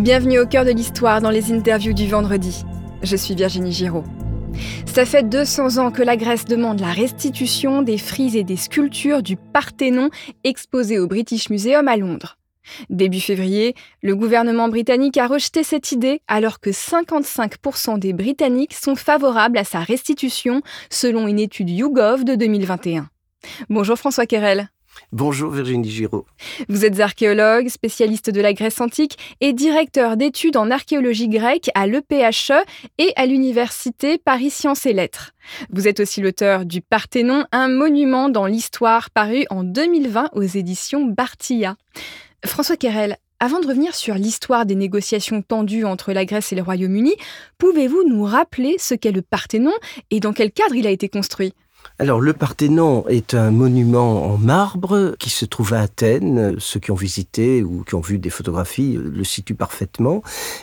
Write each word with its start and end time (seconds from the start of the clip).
Bienvenue 0.00 0.38
au 0.38 0.46
cœur 0.46 0.64
de 0.64 0.70
l'histoire 0.70 1.20
dans 1.20 1.28
les 1.28 1.52
interviews 1.52 1.92
du 1.92 2.06
vendredi. 2.08 2.64
Je 3.02 3.16
suis 3.16 3.34
Virginie 3.34 3.70
Giraud. 3.70 4.04
Ça 4.86 5.04
fait 5.04 5.28
200 5.28 5.76
ans 5.76 5.90
que 5.90 6.02
la 6.02 6.16
Grèce 6.16 6.46
demande 6.46 6.80
la 6.80 6.90
restitution 6.90 7.82
des 7.82 7.98
frises 7.98 8.34
et 8.34 8.42
des 8.42 8.56
sculptures 8.56 9.22
du 9.22 9.36
Parthénon 9.36 10.08
exposées 10.42 10.98
au 10.98 11.06
British 11.06 11.50
Museum 11.50 11.86
à 11.86 11.98
Londres. 11.98 12.38
Début 12.88 13.20
février, 13.20 13.74
le 14.02 14.16
gouvernement 14.16 14.70
britannique 14.70 15.18
a 15.18 15.26
rejeté 15.26 15.62
cette 15.64 15.92
idée 15.92 16.22
alors 16.28 16.60
que 16.60 16.70
55% 16.70 17.98
des 17.98 18.14
Britanniques 18.14 18.72
sont 18.72 18.96
favorables 18.96 19.58
à 19.58 19.64
sa 19.64 19.80
restitution 19.80 20.62
selon 20.88 21.28
une 21.28 21.38
étude 21.38 21.68
YouGov 21.68 22.24
de 22.24 22.36
2021. 22.36 23.10
Bonjour 23.68 23.98
François 23.98 24.24
Kerel. 24.24 24.70
Bonjour 25.12 25.50
Virginie 25.50 25.90
Giraud. 25.90 26.26
Vous 26.68 26.84
êtes 26.84 27.00
archéologue, 27.00 27.68
spécialiste 27.68 28.30
de 28.30 28.40
la 28.40 28.52
Grèce 28.52 28.80
antique 28.80 29.18
et 29.40 29.52
directeur 29.52 30.16
d'études 30.16 30.56
en 30.56 30.70
archéologie 30.70 31.28
grecque 31.28 31.70
à 31.74 31.86
l'EPHE 31.86 32.52
et 32.98 33.12
à 33.16 33.26
l'Université 33.26 34.18
Paris 34.18 34.50
Sciences 34.50 34.86
et 34.86 34.92
Lettres. 34.92 35.32
Vous 35.70 35.88
êtes 35.88 36.00
aussi 36.00 36.20
l'auteur 36.20 36.64
du 36.64 36.80
Parthénon, 36.80 37.44
un 37.52 37.68
monument 37.68 38.28
dans 38.28 38.46
l'histoire 38.46 39.10
paru 39.10 39.46
en 39.50 39.64
2020 39.64 40.30
aux 40.32 40.42
éditions 40.42 41.06
Bartilla. 41.06 41.76
François 42.44 42.76
Kerel, 42.76 43.16
avant 43.40 43.60
de 43.60 43.66
revenir 43.66 43.94
sur 43.94 44.14
l'histoire 44.14 44.66
des 44.66 44.74
négociations 44.74 45.40
tendues 45.40 45.86
entre 45.86 46.12
la 46.12 46.26
Grèce 46.26 46.52
et 46.52 46.56
le 46.56 46.62
Royaume-Uni, 46.62 47.14
pouvez-vous 47.58 48.04
nous 48.06 48.22
rappeler 48.24 48.76
ce 48.78 48.94
qu'est 48.94 49.12
le 49.12 49.22
Parthénon 49.22 49.72
et 50.10 50.20
dans 50.20 50.34
quel 50.34 50.52
cadre 50.52 50.74
il 50.74 50.86
a 50.86 50.90
été 50.90 51.08
construit? 51.08 51.54
Alors 52.00 52.22
le 52.22 52.32
Parthénon 52.32 53.06
est 53.08 53.34
un 53.34 53.50
monument 53.50 54.32
en 54.32 54.38
marbre 54.38 55.14
qui 55.18 55.28
se 55.28 55.44
trouve 55.44 55.74
à 55.74 55.80
Athènes. 55.80 56.56
Ceux 56.58 56.80
qui 56.80 56.90
ont 56.90 56.94
visité 56.94 57.62
ou 57.62 57.84
qui 57.84 57.94
ont 57.94 58.00
vu 58.00 58.18
des 58.18 58.30
photographies 58.30 58.98
le 58.98 59.22
situent 59.22 59.54
parfaitement. 59.54 60.22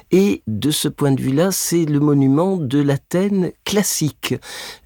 Et 0.09 0.41
de 0.48 0.72
ce 0.72 0.88
point 0.88 1.11
de 1.11 1.22
vue-là, 1.22 1.52
c'est 1.52 1.85
le 1.85 1.99
monument 1.99 2.58
de 2.58 2.81
l'Athènes 2.81 3.52
classique. 3.66 4.33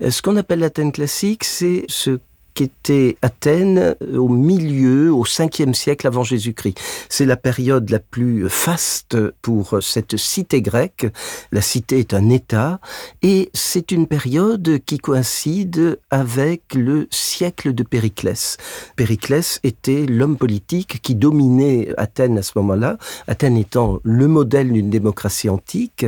Euh, 0.01 0.11
ce 0.11 0.21
qu'on 0.21 0.35
appelle 0.35 0.59
l'Athènes 0.59 0.91
classique, 0.91 1.45
c'est 1.45 1.85
ce 1.87 2.19
qu'était 2.53 3.17
Athènes 3.21 3.95
au 4.13 4.29
milieu, 4.29 5.13
au 5.13 5.25
5e 5.25 5.73
siècle 5.73 6.07
avant 6.07 6.23
Jésus-Christ. 6.23 6.79
C'est 7.09 7.25
la 7.25 7.37
période 7.37 7.89
la 7.89 7.99
plus 7.99 8.49
faste 8.49 9.17
pour 9.41 9.77
cette 9.81 10.17
cité 10.17 10.61
grecque. 10.61 11.07
La 11.51 11.61
cité 11.61 11.99
est 11.99 12.13
un 12.13 12.29
État 12.29 12.79
et 13.21 13.49
c'est 13.53 13.91
une 13.91 14.07
période 14.07 14.79
qui 14.85 14.97
coïncide 14.97 15.99
avec 16.09 16.73
le 16.73 17.07
siècle 17.11 17.73
de 17.73 17.83
Périclès. 17.83 18.57
Périclès 18.95 19.59
était 19.63 20.05
l'homme 20.05 20.37
politique 20.37 21.01
qui 21.01 21.15
dominait 21.15 21.89
Athènes 21.97 22.37
à 22.37 22.41
ce 22.41 22.53
moment-là, 22.55 22.97
Athènes 23.27 23.57
étant 23.57 23.99
le 24.03 24.27
modèle 24.27 24.71
d'une 24.71 24.89
démocratie 24.89 25.49
antique. 25.49 26.05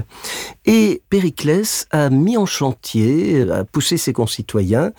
Et 0.66 1.02
Périclès 1.10 1.88
a 1.92 2.10
mis 2.10 2.38
en 2.38 2.46
chantier, 2.46 3.50
a 3.50 3.64
poussé 3.64 3.98
ses 3.98 4.14
concitoyens 4.14 4.92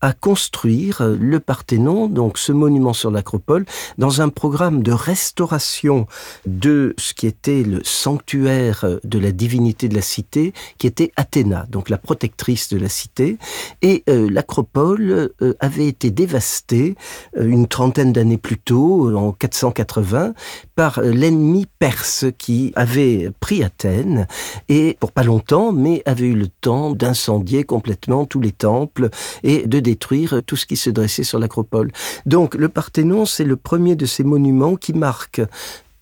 à 0.00 0.12
construire 0.12 0.89
le 0.98 1.40
Parthénon, 1.40 2.08
donc 2.08 2.38
ce 2.38 2.52
monument 2.52 2.92
sur 2.92 3.10
l'acropole, 3.10 3.64
dans 3.98 4.20
un 4.20 4.28
programme 4.28 4.82
de 4.82 4.92
restauration 4.92 6.06
de 6.46 6.94
ce 6.98 7.14
qui 7.14 7.26
était 7.26 7.62
le 7.62 7.80
sanctuaire 7.84 8.84
de 9.04 9.18
la 9.18 9.32
divinité 9.32 9.88
de 9.88 9.94
la 9.94 10.02
cité, 10.02 10.52
qui 10.78 10.86
était 10.86 11.12
Athéna, 11.16 11.66
donc 11.70 11.88
la 11.88 11.98
protectrice 11.98 12.68
de 12.68 12.78
la 12.78 12.88
cité. 12.88 13.38
Et 13.82 14.02
euh, 14.08 14.28
l'acropole 14.30 15.32
euh, 15.42 15.54
avait 15.60 15.86
été 15.86 16.10
dévastée 16.10 16.94
euh, 17.36 17.46
une 17.46 17.66
trentaine 17.66 18.12
d'années 18.12 18.38
plus 18.38 18.58
tôt, 18.58 19.14
en 19.16 19.32
480, 19.32 20.34
par 20.74 21.00
l'ennemi 21.00 21.66
perse 21.78 22.26
qui 22.38 22.72
avait 22.74 23.30
pris 23.40 23.62
Athènes 23.62 24.26
et 24.68 24.96
pour 25.00 25.12
pas 25.12 25.22
longtemps, 25.22 25.72
mais 25.72 26.02
avait 26.06 26.26
eu 26.26 26.34
le 26.34 26.48
temps 26.48 26.90
d'incendier 26.92 27.64
complètement 27.64 28.24
tous 28.24 28.40
les 28.40 28.52
temples 28.52 29.10
et 29.42 29.66
de 29.66 29.80
détruire 29.80 30.42
tout 30.46 30.56
ce 30.56 30.66
qui 30.66 30.76
se 30.80 30.90
dressait 30.90 31.24
sur 31.24 31.38
l'acropole. 31.38 31.92
Donc 32.26 32.54
le 32.54 32.68
Parthénon, 32.68 33.26
c'est 33.26 33.44
le 33.44 33.56
premier 33.56 33.96
de 33.96 34.06
ces 34.06 34.24
monuments 34.24 34.76
qui 34.76 34.92
marque 34.92 35.40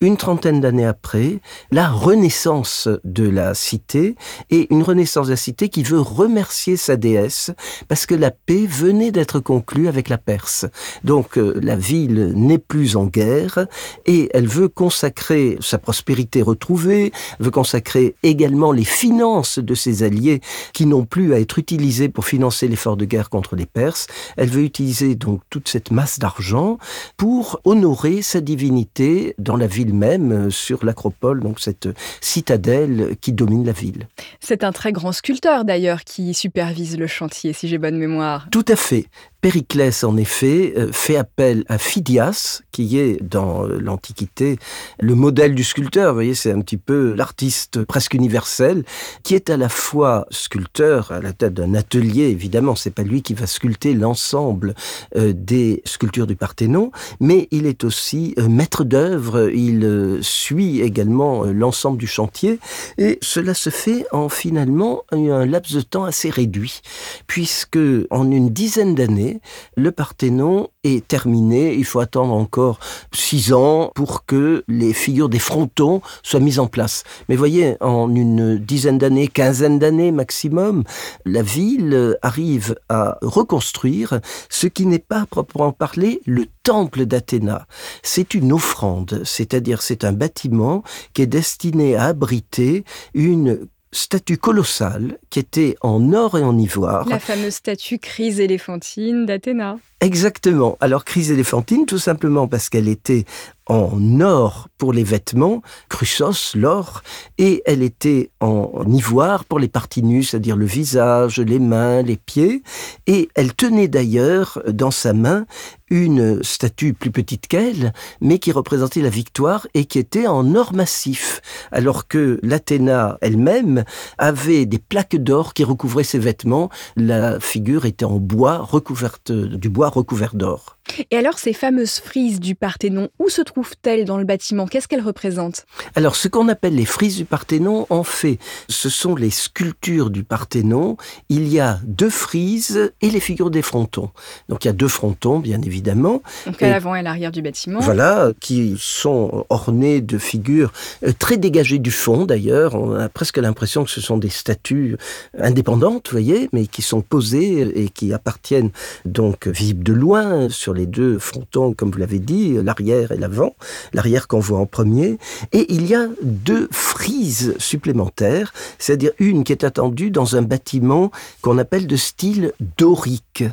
une 0.01 0.17
trentaine 0.17 0.61
d'années 0.61 0.87
après, 0.87 1.41
la 1.71 1.89
renaissance 1.89 2.89
de 3.05 3.29
la 3.29 3.55
cité 3.55 4.15
et 4.51 4.73
une 4.73 4.83
renaissance 4.83 5.27
de 5.27 5.33
la 5.33 5.37
cité 5.37 5.69
qui 5.69 5.83
veut 5.83 6.01
remercier 6.01 6.77
sa 6.77 6.97
déesse 6.97 7.51
parce 7.89 8.07
que 8.07 8.15
la 8.15 8.31
paix 8.31 8.67
venait 8.67 9.11
d'être 9.11 9.41
conclue 9.41 9.89
avec 9.89 10.09
la 10.09 10.19
Perse. 10.19 10.67
Donc 11.05 11.37
euh, 11.37 11.59
la 11.63 11.77
ville 11.77 12.33
n'est 12.37 12.59
plus 12.59 12.97
en 12.97 13.07
guerre 13.07 13.67
et 14.07 14.29
elle 14.35 14.47
veut 14.47 14.69
consacrer 14.69 15.57
sa 15.61 15.79
prospérité 15.79 16.43
retrouvée, 16.43 17.13
veut 17.41 17.51
consacrer 17.51 18.15
également 18.23 18.73
les 18.73 18.85
finances 18.85 19.59
de 19.59 19.75
ses 19.75 20.03
alliés 20.03 20.41
qui 20.73 20.87
n'ont 20.87 21.05
plus 21.05 21.35
à 21.35 21.41
être 21.41 21.59
utilisés 21.59 22.09
pour 22.09 22.25
financer 22.25 22.69
l'effort 22.69 22.97
de 22.97 23.05
guerre 23.05 23.31
contre 23.31 23.57
les 23.57 23.67
Perses. 23.67 24.07
Elle 24.37 24.51
veut 24.51 24.63
utiliser 24.63 25.17
donc 25.17 25.41
toute 25.51 25.69
cette 25.69 25.91
masse 25.91 26.19
d'argent 26.19 26.79
pour 27.17 27.61
honorer 27.65 28.23
sa 28.23 28.41
divinité 28.41 29.35
dans 29.39 29.57
la 29.57 29.67
ville 29.67 29.88
même 29.93 30.33
euh, 30.33 30.51
sur 30.51 30.85
l'acropole, 30.85 31.41
donc 31.43 31.61
cette 31.61 31.89
citadelle 32.21 33.17
qui 33.21 33.33
domine 33.33 33.65
la 33.65 33.73
ville. 33.73 34.09
C'est 34.41 34.65
un 34.65 34.73
très 34.73 34.93
grand 34.93 35.13
sculpteur 35.13 35.65
d'ailleurs 35.65 36.05
qui 36.05 36.35
supervise 36.35 36.99
le 36.99 37.07
chantier, 37.07 37.53
si 37.53 37.69
j'ai 37.69 37.79
bonne 37.79 37.99
mémoire. 37.99 38.49
Tout 38.51 38.65
à 38.69 38.77
fait. 38.77 39.07
Périclès, 39.41 40.03
en 40.03 40.17
effet, 40.17 40.75
euh, 40.77 40.91
fait 40.91 41.17
appel 41.17 41.65
à 41.69 41.79
Phidias, 41.79 42.63
qui 42.73 42.99
est 42.99 43.23
dans 43.23 43.65
euh, 43.65 43.79
l'Antiquité 43.79 44.59
le 44.99 45.15
modèle 45.15 45.55
du 45.55 45.63
sculpteur. 45.63 46.09
Vous 46.09 46.17
voyez, 46.17 46.35
c'est 46.35 46.51
un 46.51 46.61
petit 46.61 46.77
peu 46.77 47.15
l'artiste 47.15 47.85
presque 47.85 48.15
universel, 48.15 48.83
qui 49.23 49.37
est 49.37 49.49
à 49.49 49.57
la 49.57 49.69
fois 49.69 50.27
sculpteur 50.31 51.13
à 51.13 51.21
la 51.21 51.33
tête 51.33 51.55
d'un 51.55 51.75
atelier. 51.75 52.25
Évidemment, 52.25 52.75
c'est 52.75 52.91
pas 52.91 53.05
lui 53.05 53.23
qui 53.23 53.33
va 53.33 53.47
sculpter 53.47 53.95
l'ensemble 53.95 54.75
euh, 55.15 55.33
des 55.33 55.83
sculptures 55.85 56.27
du 56.27 56.35
Parthénon, 56.35 56.91
mais 57.21 57.47
il 57.53 57.67
est 57.67 57.85
aussi 57.85 58.35
maître 58.49 58.83
d'œuvre. 58.83 59.51
Il 59.55 60.19
suit 60.21 60.81
également 60.81 61.45
l'ensemble 61.45 61.99
du 61.99 62.09
chantier, 62.09 62.59
et 62.99 63.19
cela 63.23 63.55
se 63.55 63.71
fait 63.71 64.05
en 64.11 64.29
finalement 64.29 65.05
un 65.13 65.47
laps 65.47 65.77
de 65.77 65.83
temps 65.83 66.05
assez 66.05 66.29
réduit, 66.29 66.81
puisque 67.29 67.79
en 68.11 68.31
une 68.33 68.51
dizaine 68.51 68.97
d'années 68.97 69.28
le 69.77 69.93
Parthénon 69.93 70.69
est 70.85 71.07
terminé. 71.07 71.75
Il 71.75 71.85
faut 71.85 72.01
attendre 72.01 72.33
encore 72.33 72.79
six 73.13 73.53
ans 73.53 73.91
pour 73.95 74.25
que 74.25 74.65
les 74.69 74.93
figures 74.93 75.29
des 75.29 75.39
frontons 75.39 76.01
soient 76.23 76.41
mises 76.41 76.59
en 76.59 76.67
place. 76.67 77.05
Mais 77.29 77.37
voyez, 77.37 77.77
en 77.81 78.15
une 78.15 78.59
dizaine 78.59 78.99
d'années, 78.99 79.29
quinzaine 79.29 79.79
d'années 79.79 80.13
maximum, 80.13 80.85
la 81.25 81.43
ville 81.43 82.17
arrive 82.23 82.77
à 82.89 83.19
reconstruire 83.23 84.21
ce 84.49 84.67
qui 84.67 84.87
n'est 84.87 84.99
pas 84.99 85.27
proprement 85.27 85.73
parlé 85.73 86.21
le 86.27 86.47
temple 86.63 87.07
d'Athéna. 87.07 87.67
C'est 88.03 88.35
une 88.35 88.53
offrande, 88.53 89.23
c'est-à-dire 89.25 89.83
c'est 89.83 90.05
un 90.05 90.13
bâtiment 90.13 90.83
qui 91.15 91.23
est 91.23 91.27
destiné 91.27 91.97
à 91.97 92.05
abriter 92.05 92.85
une 93.15 93.69
statue 93.93 94.39
colossale 94.39 95.19
qui 95.31 95.39
était 95.39 95.77
en 95.81 96.13
or 96.13 96.39
et 96.39 96.43
en 96.43 96.59
ivoire. 96.59 97.09
La 97.09 97.19
fameuse 97.19 97.55
statue 97.55 97.99
crise 97.99 98.41
éléphantine 98.41 99.27
d'Athéna. 99.27 99.79
Exactement. 100.01 100.77
Alors 100.81 101.05
crise 101.05 101.33
éléphantine, 101.33 101.85
tout 101.85 101.99
simplement 101.99 102.47
parce 102.47 102.69
qu'elle 102.69 102.89
était 102.89 103.25
en 103.69 104.21
or 104.21 104.69
pour 104.79 104.93
les 104.93 105.05
vêtements, 105.05 105.63
Chrysos, 105.91 106.55
l'or, 106.55 107.03
et 107.37 107.63
elle 107.67 107.83
était 107.83 108.31
en 108.41 108.85
ivoire 108.87 109.45
pour 109.45 109.59
les 109.59 109.69
parties 109.69 110.03
nues, 110.03 110.23
c'est-à-dire 110.23 110.57
le 110.57 110.65
visage, 110.65 111.39
les 111.39 111.59
mains, 111.59 112.03
les 112.03 112.17
pieds, 112.17 112.63
et 113.07 113.29
elle 113.35 113.55
tenait 113.55 113.89
d'ailleurs 113.89 114.63
dans 114.69 114.91
sa 114.91 115.13
main 115.13 115.47
une 115.91 116.43
statue 116.43 116.93
plus 116.93 117.11
petite 117.11 117.47
qu'elle, 117.47 117.93
mais 118.21 118.39
qui 118.39 118.53
représentait 118.53 119.01
la 119.01 119.09
victoire 119.09 119.67
et 119.75 119.85
qui 119.85 119.99
était 119.99 120.27
en 120.27 120.55
or 120.55 120.73
massif, 120.73 121.41
alors 121.73 122.09
que 122.09 122.39
l'Athéna 122.43 123.19
elle-même 123.21 123.85
avait 124.17 124.67
des 124.67 124.79
plaques 124.79 125.17
d'or 125.17 125.55
qui 125.55 125.65
recouvraient 125.65 126.05
ses 126.05 126.19
vêtements. 126.19 126.71
La 126.97 127.41
figure 127.41 127.87
était 127.87 128.05
en 128.05 128.19
bois 128.19 128.59
recouverte, 128.59 129.33
du 129.33 129.69
bois 129.69 129.88
recouvert 129.89 130.35
d'or. 130.35 130.78
Et 131.11 131.17
alors, 131.17 131.39
ces 131.39 131.53
fameuses 131.53 131.99
frises 131.99 132.41
du 132.41 132.55
Parthénon, 132.55 133.09
où 133.19 133.29
se 133.29 133.43
trouvent-elles 133.43 134.05
dans 134.05 134.19
le 134.19 134.25
bâtiment? 134.25 134.67
Qu'est-ce 134.67 134.89
qu'elles 134.89 135.03
représentent? 135.03 135.67
Alors, 135.95 136.17
ce 136.17 136.29
qu'on 136.29 136.49
appelle 136.49 136.75
les 136.75 136.85
frises 136.85 137.17
du 137.17 137.25
Parthénon, 137.25 137.87
en 137.91 138.05
fait, 138.05 138.39
ce 138.69 138.89
sont 138.89 139.15
les 139.15 139.31
sculptures 139.31 140.11
du 140.11 140.25
Parthénon. 140.25 140.97
Il 141.29 141.49
y 141.49 141.61
a 141.61 141.81
deux 141.85 142.11
frises 142.11 142.93
et 143.01 143.11
les 143.11 143.21
figures 143.21 143.51
des 143.51 143.63
frontons. 143.63 144.11
Donc, 144.49 144.65
il 144.65 144.69
y 144.69 144.71
a 144.71 144.75
deux 144.75 144.89
frontons, 144.89 145.39
bien 145.39 145.61
évidemment. 145.63 146.23
Donc, 146.47 146.63
à 146.63 146.71
l'avant 146.71 146.95
et 146.95 147.01
à 147.01 147.03
l'arrière 147.03 147.33
du 147.33 147.43
bâtiment. 147.43 147.81
Voilà, 147.81 148.33
qui 148.41 148.77
sont 148.79 149.47
ornés 149.51 150.01
de 150.01 150.19
figures 150.19 150.73
euh, 151.05 151.13
très 151.19 151.37
dégagées 151.37 151.79
du 151.79 151.91
fond, 151.91 152.25
d'ailleurs. 152.25 152.75
On 152.75 152.95
a 152.95 153.09
presque 153.09 153.39
l'impression 153.39 153.85
que 153.85 153.91
ce 153.91 154.01
sont 154.01 154.19
des 154.19 154.29
statues 154.29 154.97
indépendantes, 155.39 156.09
vous 156.09 156.13
voyez, 156.13 156.49
mais 156.53 156.67
qui 156.67 156.83
sont 156.83 157.01
posées 157.01 157.83
et 157.83 157.89
qui 157.89 158.13
appartiennent 158.13 158.71
donc 159.05 159.47
visibles 159.47 159.85
de 159.85 159.93
loin 159.93 160.49
sur 160.49 160.75
les 160.79 160.87
deux 160.87 161.19
frontons, 161.19 161.75
comme 161.75 161.91
vous 161.91 161.99
l'avez 161.99 162.19
dit, 162.19 162.55
l'arrière 162.63 163.13
et 163.13 163.19
l'avant, 163.19 163.55
l'arrière 163.93 164.29
qu'on 164.29 164.41
voit 164.41 164.59
en 164.59 164.67
premier, 164.67 165.19
et 165.53 165.73
il 165.73 165.87
y 165.87 165.95
a 165.95 166.09
deux 166.23 166.69
frises 166.73 166.89
frise 166.99 167.55
supplémentaire, 167.59 168.53
c'est-à-dire 168.79 169.13
une 169.21 169.45
qui 169.45 169.53
est 169.53 169.63
attendue 169.63 170.11
dans 170.11 170.35
un 170.35 170.43
bâtiment 170.43 171.13
qu'on 171.43 171.57
appelle 171.57 171.87
de 171.87 171.95
style 171.95 172.53
dorique, 172.77 173.45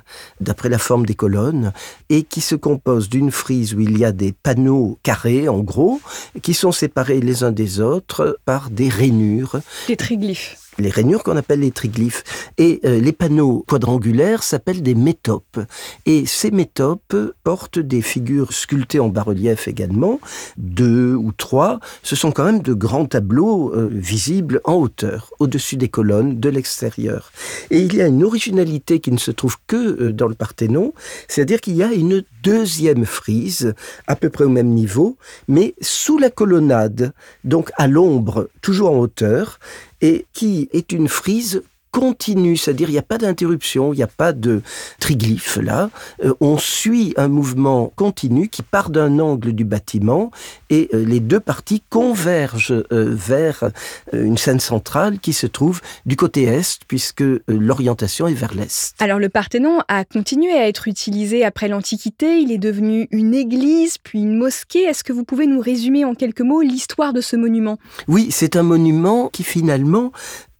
d'après 0.41 0.67
la 0.67 0.79
forme 0.79 1.05
des 1.05 1.13
colonnes, 1.13 1.71
et 2.09 2.23
qui 2.23 2.41
se 2.41 2.55
compose 2.55 3.07
d'une 3.07 3.29
frise 3.29 3.75
où 3.75 3.79
il 3.81 3.99
y 3.99 4.03
a 4.03 4.11
des 4.11 4.31
panneaux 4.31 4.97
carrés, 5.03 5.47
en 5.47 5.59
gros, 5.59 6.01
qui 6.41 6.55
sont 6.55 6.71
séparés 6.71 7.19
les 7.19 7.43
uns 7.43 7.51
des 7.51 7.81
autres 7.81 8.39
par 8.45 8.71
des 8.71 8.89
rainures. 8.89 9.61
Des 9.87 9.95
triglyphes 9.95 10.64
les 10.77 10.89
rainures 10.89 11.23
qu'on 11.23 11.37
appelle 11.37 11.61
les 11.61 11.71
triglyphes. 11.71 12.23
Et 12.57 12.79
euh, 12.85 12.99
les 12.99 13.11
panneaux 13.11 13.63
quadrangulaires 13.67 14.43
s'appellent 14.43 14.83
des 14.83 14.95
métopes. 14.95 15.59
Et 16.05 16.25
ces 16.25 16.51
métopes 16.51 17.15
portent 17.43 17.79
des 17.79 18.01
figures 18.01 18.53
sculptées 18.53 18.99
en 18.99 19.09
bas-relief 19.09 19.67
également, 19.67 20.19
deux 20.57 21.13
ou 21.13 21.31
trois. 21.31 21.79
Ce 22.03 22.15
sont 22.15 22.31
quand 22.31 22.45
même 22.45 22.61
de 22.61 22.73
grands 22.73 23.05
tableaux 23.05 23.73
euh, 23.73 23.89
visibles 23.91 24.61
en 24.63 24.75
hauteur, 24.75 25.31
au-dessus 25.39 25.77
des 25.77 25.89
colonnes, 25.89 26.39
de 26.39 26.49
l'extérieur. 26.49 27.31
Et 27.71 27.79
il 27.79 27.95
y 27.95 28.01
a 28.01 28.07
une 28.07 28.23
originalité 28.23 28.99
qui 28.99 29.11
ne 29.11 29.17
se 29.17 29.31
trouve 29.31 29.57
que 29.67 29.75
euh, 29.75 30.13
dans 30.13 30.27
le 30.27 30.35
Parthénon, 30.35 30.93
c'est-à-dire 31.27 31.61
qu'il 31.61 31.75
y 31.75 31.83
a 31.83 31.93
une 31.93 32.23
deuxième 32.43 33.05
frise, 33.05 33.73
à 34.07 34.15
peu 34.15 34.29
près 34.29 34.43
au 34.43 34.49
même 34.49 34.69
niveau, 34.69 35.17
mais 35.47 35.73
sous 35.81 36.17
la 36.17 36.29
colonnade, 36.29 37.13
donc 37.43 37.71
à 37.77 37.87
l'ombre, 37.87 38.49
toujours 38.61 38.91
en 38.91 38.99
hauteur, 38.99 39.59
et 40.05 40.27
qui 40.33 40.69
est 40.71 40.91
une 40.91 41.07
frise 41.07 41.63
continue, 41.95 42.57
c'est-à-dire 42.57 42.89
il 42.89 42.91
n'y 42.91 42.97
a 42.97 43.03
pas 43.03 43.17
d'interruption, 43.17 43.93
il 43.93 43.95
n'y 43.95 44.03
a 44.03 44.07
pas 44.07 44.33
de 44.33 44.61
triglyphe 44.99 45.55
là. 45.63 45.89
Euh, 46.25 46.33
on 46.41 46.57
suit 46.57 47.13
un 47.15 47.29
mouvement 47.29 47.93
continu 47.95 48.49
qui 48.49 48.63
part 48.63 48.89
d'un 48.89 49.17
angle 49.19 49.53
du 49.53 49.63
bâtiment 49.63 50.29
et 50.69 50.89
euh, 50.93 51.05
les 51.05 51.21
deux 51.21 51.39
parties 51.39 51.81
convergent 51.89 52.83
euh, 52.91 53.15
vers 53.15 53.69
une 54.11 54.37
scène 54.37 54.59
centrale 54.59 55.19
qui 55.19 55.31
se 55.31 55.47
trouve 55.47 55.79
du 56.05 56.17
côté 56.17 56.43
est 56.43 56.79
puisque 56.85 57.23
l'orientation 57.47 58.27
est 58.27 58.33
vers 58.33 58.53
l'est. 58.53 58.93
Alors 58.99 59.19
le 59.19 59.29
Parthénon 59.29 59.79
a 59.87 60.03
continué 60.03 60.51
à 60.51 60.67
être 60.67 60.89
utilisé 60.89 61.45
après 61.45 61.69
l'Antiquité, 61.69 62.39
il 62.39 62.51
est 62.51 62.57
devenu 62.57 63.07
une 63.11 63.33
église 63.33 63.99
puis 63.99 64.19
une 64.19 64.37
mosquée. 64.37 64.83
Est-ce 64.83 65.05
que 65.05 65.13
vous 65.13 65.23
pouvez 65.23 65.47
nous 65.47 65.61
résumer 65.61 66.03
en 66.03 66.13
quelques 66.13 66.41
mots 66.41 66.61
l'histoire 66.61 67.13
de 67.13 67.21
ce 67.21 67.37
monument? 67.37 67.77
Oui, 68.09 68.27
c'est 68.31 68.57
un 68.57 68.63
monument 68.63 69.29
qui 69.29 69.43
finalement 69.43 70.11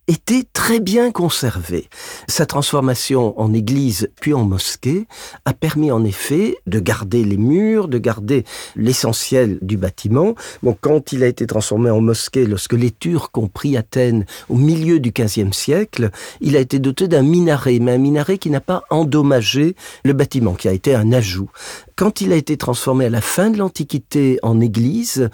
était 0.08 0.44
très 0.54 0.80
bien 0.80 1.12
conservé. 1.12 1.90
Sa 2.28 2.46
transformation 2.46 3.40
en 3.40 3.54
église 3.54 4.10
puis 4.22 4.34
en 4.34 4.44
mosquée 4.44 5.08
a 5.46 5.54
permis 5.54 5.92
en 5.92 6.04
effet 6.04 6.58
de 6.68 6.80
garder 6.80 7.24
les 7.24 7.38
murs, 7.38 7.88
de 7.88 7.98
garder 7.98 8.46
l'essentiel 8.76 9.58
du 9.62 9.78
bâtiment. 9.78 10.36
Bon, 10.62 10.78
quand 10.80 11.12
il 11.12 11.24
a 11.24 11.28
été 11.28 11.48
transformé 11.48 11.90
en 11.90 12.02
mosquée, 12.02 12.46
lorsque 12.46 12.74
les 12.74 12.92
Turcs 12.92 13.32
ont 13.36 13.48
pris 13.48 13.78
Athènes 13.78 14.26
au 14.50 14.56
milieu 14.56 15.00
du 15.00 15.12
XVe 15.12 15.54
siècle, 15.54 16.12
il 16.40 16.56
a 16.56 16.60
été 16.60 16.80
doté 16.80 17.08
d'un 17.08 17.24
minaret, 17.24 17.80
mais 17.80 17.94
un 17.94 17.98
minaret 17.98 18.38
qui 18.38 18.50
n'a 18.50 18.62
pas 18.62 18.84
endommagé 18.90 19.76
le 20.04 20.14
bâtiment, 20.14 20.54
qui 20.54 20.68
a 20.68 20.74
été 20.74 20.94
un 20.94 21.12
ajout. 21.12 21.50
Quand 21.96 22.22
il 22.22 22.34
a 22.34 22.36
été 22.36 22.58
transformé 22.58 23.06
à 23.06 23.10
la 23.10 23.22
fin 23.22 23.50
de 23.50 23.58
l'Antiquité 23.58 24.38
en 24.44 24.60
église, 24.60 25.30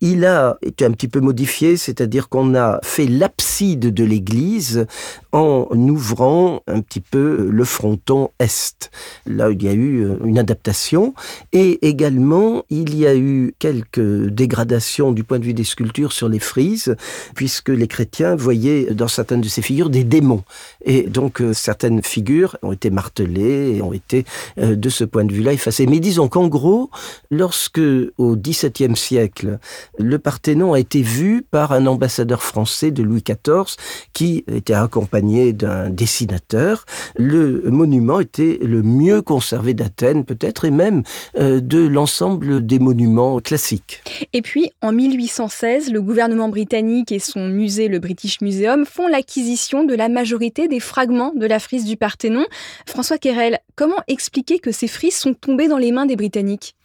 il 0.00 0.24
a 0.24 0.56
été 0.62 0.84
un 0.84 0.90
petit 0.92 1.08
peu 1.08 1.20
modifié, 1.20 1.76
c'est-à-dire 1.76 2.28
qu'on 2.28 2.54
a 2.54 2.80
fait 2.82 3.06
l'abside 3.06 3.92
de 3.94 4.04
l'église 4.04 4.86
en 5.32 5.66
ouvrant 5.72 6.62
un 6.66 6.80
petit 6.80 7.00
peu 7.00 7.48
le 7.50 7.64
fronton 7.64 8.30
est. 8.38 8.90
Là, 9.26 9.50
il 9.50 9.62
y 9.62 9.68
a 9.68 9.72
eu 9.72 10.04
euh, 10.04 10.16
une 10.24 10.38
adaptation. 10.38 11.14
Et 11.52 11.86
également, 11.86 12.64
il 12.70 12.96
y 12.96 13.06
a 13.06 13.14
eu 13.16 13.54
quelques 13.58 14.26
dégradations 14.28 15.12
du 15.12 15.24
point 15.24 15.38
de 15.38 15.44
vue 15.44 15.54
des 15.54 15.64
sculptures 15.64 16.12
sur 16.12 16.28
les 16.28 16.38
frises, 16.38 16.96
puisque 17.34 17.68
les 17.68 17.88
chrétiens 17.88 18.36
voyaient 18.36 18.94
dans 18.94 19.08
certaines 19.08 19.40
de 19.40 19.48
ces 19.48 19.62
figures 19.62 19.90
des 19.90 20.04
démons. 20.04 20.44
Et 20.84 21.02
donc, 21.02 21.40
euh, 21.40 21.52
certaines 21.52 22.02
figures 22.02 22.56
ont 22.62 22.72
été 22.72 22.90
martelées 22.90 23.76
et 23.76 23.82
ont 23.82 23.92
été, 23.92 24.24
euh, 24.58 24.76
de 24.76 24.88
ce 24.88 25.04
point 25.04 25.24
de 25.24 25.32
vue-là, 25.32 25.52
effacées. 25.52 25.86
Mais 25.86 26.00
disons 26.00 26.28
qu'en 26.28 26.48
gros, 26.48 26.90
lorsque, 27.30 27.80
au 28.18 28.36
XVIIe 28.36 28.96
siècle, 28.96 29.58
le 29.98 30.18
Parthénon 30.18 30.72
a 30.72 30.80
été 30.80 31.02
vu 31.02 31.42
par 31.42 31.72
un 31.72 31.86
ambassadeur 31.86 32.42
français 32.42 32.90
de 32.90 33.02
Louis 33.02 33.22
XIV 33.22 33.76
qui 34.12 34.44
était 34.48 34.74
accompagné 34.74 35.52
d'un 35.52 35.90
dessinateur. 35.90 36.84
Le 37.16 37.62
monument 37.70 38.20
était 38.20 38.58
le 38.62 38.82
mieux 38.82 39.22
conservé 39.22 39.74
d'Athènes 39.74 40.24
peut-être 40.24 40.64
et 40.64 40.70
même 40.70 41.02
euh, 41.38 41.60
de 41.60 41.86
l'ensemble 41.86 42.64
des 42.64 42.78
monuments 42.78 43.40
classiques. 43.40 44.02
Et 44.32 44.42
puis 44.42 44.70
en 44.82 44.92
1816, 44.92 45.90
le 45.90 46.02
gouvernement 46.02 46.48
britannique 46.48 47.12
et 47.12 47.18
son 47.18 47.48
musée, 47.48 47.88
le 47.88 47.98
British 47.98 48.40
Museum, 48.40 48.84
font 48.84 49.08
l'acquisition 49.08 49.84
de 49.84 49.94
la 49.94 50.08
majorité 50.08 50.68
des 50.68 50.80
fragments 50.80 51.32
de 51.34 51.46
la 51.46 51.58
frise 51.58 51.84
du 51.84 51.96
Parthénon. 51.96 52.44
François 52.86 53.18
Querel, 53.18 53.58
comment 53.74 53.96
expliquer 54.08 54.58
que 54.58 54.72
ces 54.72 54.88
frises 54.88 55.16
sont 55.16 55.34
tombées 55.34 55.68
dans 55.68 55.78
les 55.78 55.92
mains 55.92 56.06
des 56.06 56.16
Britanniques? 56.16 56.75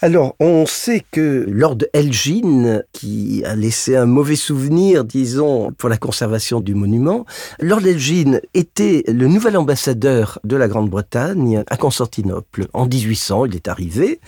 Alors, 0.00 0.36
on 0.38 0.64
sait 0.64 1.04
que 1.10 1.44
Lord 1.48 1.78
Elgin, 1.92 2.82
qui 2.92 3.42
a 3.44 3.56
laissé 3.56 3.96
un 3.96 4.06
mauvais 4.06 4.36
souvenir, 4.36 5.04
disons, 5.04 5.72
pour 5.72 5.88
la 5.88 5.96
conservation 5.96 6.60
du 6.60 6.76
monument, 6.76 7.26
Lord 7.58 7.84
Elgin 7.84 8.40
était 8.54 9.02
le 9.08 9.26
nouvel 9.26 9.56
ambassadeur 9.56 10.38
de 10.44 10.54
la 10.54 10.68
Grande-Bretagne 10.68 11.64
à 11.68 11.76
Constantinople. 11.76 12.68
En 12.74 12.86
1800, 12.86 13.46
il 13.46 13.56
est 13.56 13.66
arrivé 13.66 14.20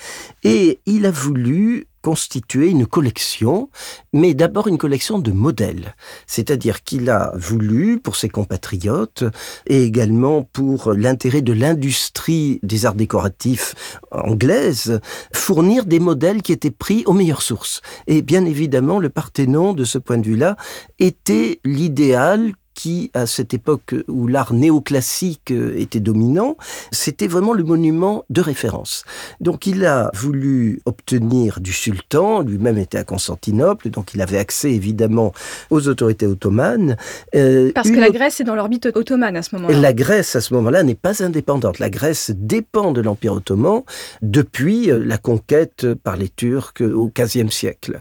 et 0.43 0.81
il 0.87 1.07
a 1.07 1.13
voulu 1.13 1.87
constituer 2.03 2.69
une 2.69 2.87
collection, 2.87 3.71
mais 4.13 4.35
d'abord 4.35 4.69
une 4.69 4.79
collection 4.79 5.19
de 5.19 5.33
modèles. 5.33 5.95
C'est-à-dire 6.27 6.83
qu'il 6.83 7.11
a 7.11 7.33
voulu, 7.37 7.99
pour 8.01 8.17
ses 8.17 8.29
compatriotes, 8.29 9.25
et 9.67 9.85
également 9.85 10.43
pour 10.43 10.93
l'intérêt 10.93 11.43
de 11.43 11.53
l'industrie 11.53 12.61
des 12.63 12.87
arts 12.87 12.95
décoratifs 12.95 13.75
anglaise, 14.11 15.01
fournir 15.33 15.85
des 15.85 16.01
modèles 16.01 16.43
qui 16.43 16.53
étaient 16.53 16.71
pris 16.71 17.03
aux 17.07 17.13
meilleures 17.13 17.43
sources. 17.43 17.81
Et 18.07 18.23
bien 18.23 18.45
évidemment, 18.45 18.99
le 18.99 19.11
Parthénon, 19.11 19.73
de 19.73 19.85
ce 19.85 19.99
point 19.99 20.19
de 20.19 20.27
vue-là, 20.27 20.57
était 20.99 21.61
l'idéal 21.65 22.53
qui, 22.81 23.11
à 23.13 23.27
cette 23.27 23.53
époque 23.53 23.95
où 24.09 24.27
l'art 24.27 24.55
néoclassique 24.55 25.51
euh, 25.51 25.75
était 25.77 26.01
dominant, 26.01 26.57
c'était 26.93 27.27
vraiment 27.27 27.53
le 27.53 27.63
monument 27.63 28.25
de 28.31 28.41
référence. 28.41 29.05
Donc 29.39 29.67
il 29.67 29.85
a 29.85 30.11
voulu 30.15 30.81
obtenir 30.87 31.61
du 31.61 31.75
sultan, 31.75 32.41
lui-même 32.41 32.79
était 32.79 32.97
à 32.97 33.05
Constantinople, 33.05 33.91
donc 33.91 34.15
il 34.15 34.23
avait 34.23 34.39
accès 34.39 34.73
évidemment 34.73 35.35
aux 35.69 35.89
autorités 35.89 36.27
ottomanes. 36.27 36.97
Euh, 37.35 37.71
Parce 37.75 37.91
que 37.91 38.01
la 38.01 38.09
Grèce 38.09 38.41
est 38.41 38.45
dans 38.45 38.55
l'orbite 38.55 38.89
ottomane 38.95 39.37
à 39.37 39.43
ce 39.43 39.55
moment-là. 39.57 39.79
La 39.79 39.93
Grèce 39.93 40.35
à 40.35 40.41
ce 40.41 40.55
moment-là 40.55 40.83
n'est 40.83 40.95
pas 40.95 41.23
indépendante. 41.23 41.81
La 41.81 41.91
Grèce 41.91 42.33
dépend 42.35 42.93
de 42.93 43.03
l'Empire 43.03 43.35
ottoman 43.35 43.83
depuis 44.23 44.91
euh, 44.91 45.05
la 45.05 45.19
conquête 45.19 45.87
par 46.03 46.17
les 46.17 46.31
Turcs 46.31 46.81
au 46.81 47.13
XVe 47.15 47.51
siècle. 47.51 48.01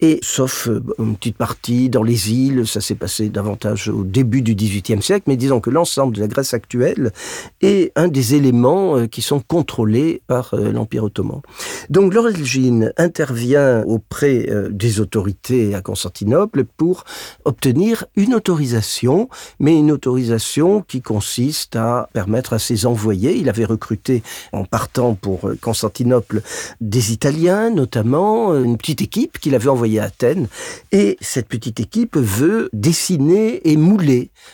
Et 0.00 0.18
sauf 0.22 0.68
une 0.98 1.14
petite 1.14 1.36
partie 1.36 1.88
dans 1.88 2.02
les 2.02 2.32
îles, 2.32 2.66
ça 2.66 2.80
s'est 2.80 2.96
passé 2.96 3.28
davantage 3.28 3.88
au 3.88 4.07
début 4.10 4.42
du 4.42 4.54
XVIIIe 4.54 5.02
siècle, 5.02 5.24
mais 5.26 5.36
disons 5.36 5.60
que 5.60 5.70
l'ensemble 5.70 6.16
de 6.16 6.20
la 6.20 6.28
Grèce 6.28 6.54
actuelle 6.54 7.12
est 7.60 7.92
un 7.96 8.08
des 8.08 8.34
éléments 8.34 8.96
euh, 8.96 9.06
qui 9.06 9.22
sont 9.22 9.40
contrôlés 9.40 10.22
par 10.26 10.54
euh, 10.54 10.72
l'Empire 10.72 11.04
ottoman. 11.04 11.40
Donc 11.90 12.14
l'origine 12.14 12.92
intervient 12.96 13.82
auprès 13.84 14.48
euh, 14.50 14.68
des 14.70 15.00
autorités 15.00 15.74
à 15.74 15.80
Constantinople 15.80 16.64
pour 16.64 17.04
obtenir 17.44 18.04
une 18.16 18.34
autorisation, 18.34 19.28
mais 19.60 19.76
une 19.76 19.92
autorisation 19.92 20.82
qui 20.82 21.02
consiste 21.02 21.76
à 21.76 22.08
permettre 22.12 22.52
à 22.52 22.58
ses 22.58 22.86
envoyés, 22.86 23.36
il 23.36 23.48
avait 23.48 23.64
recruté 23.64 24.22
en 24.52 24.64
partant 24.64 25.14
pour 25.14 25.50
Constantinople 25.60 26.42
des 26.80 27.12
Italiens 27.12 27.70
notamment, 27.70 28.54
une 28.54 28.76
petite 28.76 29.02
équipe 29.02 29.38
qu'il 29.38 29.54
avait 29.54 29.68
envoyée 29.68 30.00
à 30.00 30.04
Athènes, 30.04 30.48
et 30.92 31.16
cette 31.20 31.48
petite 31.48 31.80
équipe 31.80 32.16
veut 32.16 32.68
dessiner 32.72 33.68
et 33.68 33.76
mouler, 33.76 33.97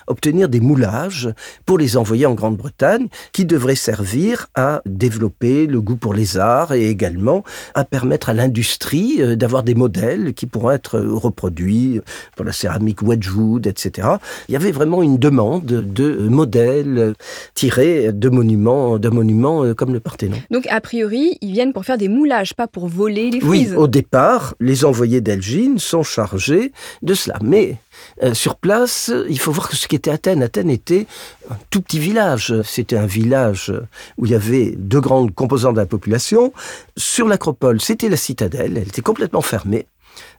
obtenir 0.06 0.48
des 0.48 0.60
moulages 0.60 1.30
pour 1.66 1.78
les 1.78 1.96
envoyer 1.96 2.26
en 2.26 2.34
Grande-Bretagne, 2.34 3.08
qui 3.32 3.44
devraient 3.44 3.74
servir 3.74 4.46
à 4.54 4.82
développer 4.86 5.66
le 5.66 5.80
goût 5.80 5.96
pour 5.96 6.14
les 6.14 6.36
arts 6.36 6.72
et 6.72 6.88
également 6.88 7.44
à 7.74 7.84
permettre 7.84 8.28
à 8.28 8.34
l'industrie 8.34 9.16
euh, 9.20 9.36
d'avoir 9.36 9.62
des 9.62 9.74
modèles 9.74 10.34
qui 10.34 10.46
pourront 10.46 10.70
être 10.70 10.98
reproduits 10.98 12.00
pour 12.36 12.44
la 12.44 12.52
céramique 12.52 13.02
Wedgwood, 13.02 13.66
etc. 13.66 14.08
Il 14.48 14.52
y 14.52 14.56
avait 14.56 14.72
vraiment 14.72 15.02
une 15.02 15.18
demande 15.18 15.64
de 15.64 16.28
modèles 16.28 17.14
tirés 17.54 18.12
de 18.12 18.28
monuments, 18.28 18.98
de 18.98 19.08
monuments 19.08 19.64
euh, 19.64 19.74
comme 19.74 19.92
le 19.92 20.00
Parthénon. 20.00 20.36
Donc 20.50 20.66
a 20.68 20.80
priori, 20.80 21.38
ils 21.40 21.52
viennent 21.52 21.72
pour 21.72 21.84
faire 21.84 21.98
des 21.98 22.08
moulages, 22.08 22.54
pas 22.54 22.66
pour 22.66 22.88
voler 22.88 23.30
les 23.30 23.40
frises. 23.40 23.72
Oui, 23.72 23.76
au 23.76 23.86
départ, 23.86 24.54
les 24.60 24.84
envoyés 24.84 25.20
d'Elgine 25.20 25.78
sont 25.78 26.02
chargés 26.02 26.72
de 27.02 27.14
cela. 27.14 27.38
Mais 27.42 27.76
euh, 28.22 28.34
sur 28.34 28.56
place, 28.56 29.12
il 29.28 29.38
faut 29.38 29.52
voir 29.52 29.72
ce 29.72 29.88
qu'était 29.88 30.10
Athènes. 30.10 30.42
Athènes 30.42 30.70
était 30.70 31.06
un 31.50 31.56
tout 31.70 31.80
petit 31.80 31.98
village. 31.98 32.54
C'était 32.62 32.96
un 32.96 33.06
village 33.06 33.72
où 34.18 34.26
il 34.26 34.32
y 34.32 34.34
avait 34.34 34.74
deux 34.76 35.00
grandes 35.00 35.34
composantes 35.34 35.74
de 35.74 35.80
la 35.80 35.86
population. 35.86 36.52
Sur 36.96 37.28
l'acropole, 37.28 37.80
c'était 37.80 38.08
la 38.08 38.16
citadelle. 38.16 38.76
Elle 38.76 38.88
était 38.88 39.02
complètement 39.02 39.42
fermée. 39.42 39.86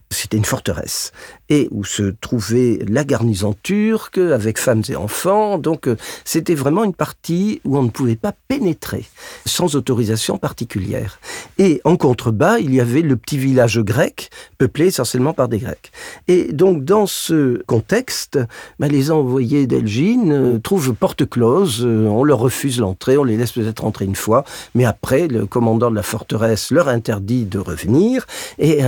C'était 0.09 0.37
une 0.37 0.45
forteresse 0.45 1.11
et 1.49 1.67
où 1.71 1.83
se 1.83 2.03
trouvait 2.03 2.79
la 2.87 3.03
garnison 3.03 3.55
turque 3.61 4.17
avec 4.17 4.57
femmes 4.57 4.81
et 4.89 4.95
enfants. 4.95 5.57
Donc 5.57 5.87
euh, 5.87 5.95
c'était 6.23 6.55
vraiment 6.55 6.83
une 6.83 6.93
partie 6.93 7.61
où 7.65 7.77
on 7.77 7.83
ne 7.83 7.89
pouvait 7.89 8.15
pas 8.15 8.33
pénétrer 8.47 9.05
sans 9.45 9.75
autorisation 9.75 10.37
particulière. 10.37 11.19
Et 11.57 11.81
en 11.83 11.97
contrebas, 11.97 12.59
il 12.59 12.73
y 12.73 12.79
avait 12.79 13.01
le 13.01 13.15
petit 13.15 13.37
village 13.37 13.79
grec 13.79 14.29
peuplé 14.57 14.87
essentiellement 14.87 15.33
par 15.33 15.47
des 15.47 15.59
Grecs. 15.59 15.91
Et 16.27 16.51
donc 16.51 16.83
dans 16.83 17.05
ce 17.05 17.61
contexte, 17.65 18.39
bah, 18.79 18.87
les 18.87 19.11
envoyés 19.11 19.67
d'Elgine 19.67 20.31
euh, 20.31 20.59
trouvent 20.59 20.93
porte 20.93 21.29
close, 21.29 21.83
euh, 21.85 22.07
on 22.07 22.23
leur 22.23 22.39
refuse 22.39 22.79
l'entrée, 22.79 23.17
on 23.17 23.23
les 23.23 23.37
laisse 23.37 23.51
peut-être 23.51 23.85
entrer 23.85 24.05
une 24.05 24.15
fois, 24.15 24.45
mais 24.73 24.85
après 24.85 25.27
le 25.27 25.45
commandant 25.45 25.91
de 25.91 25.95
la 25.95 26.03
forteresse 26.03 26.71
leur 26.71 26.87
interdit 26.87 27.45
de 27.45 27.59
revenir 27.59 28.25
et 28.57 28.81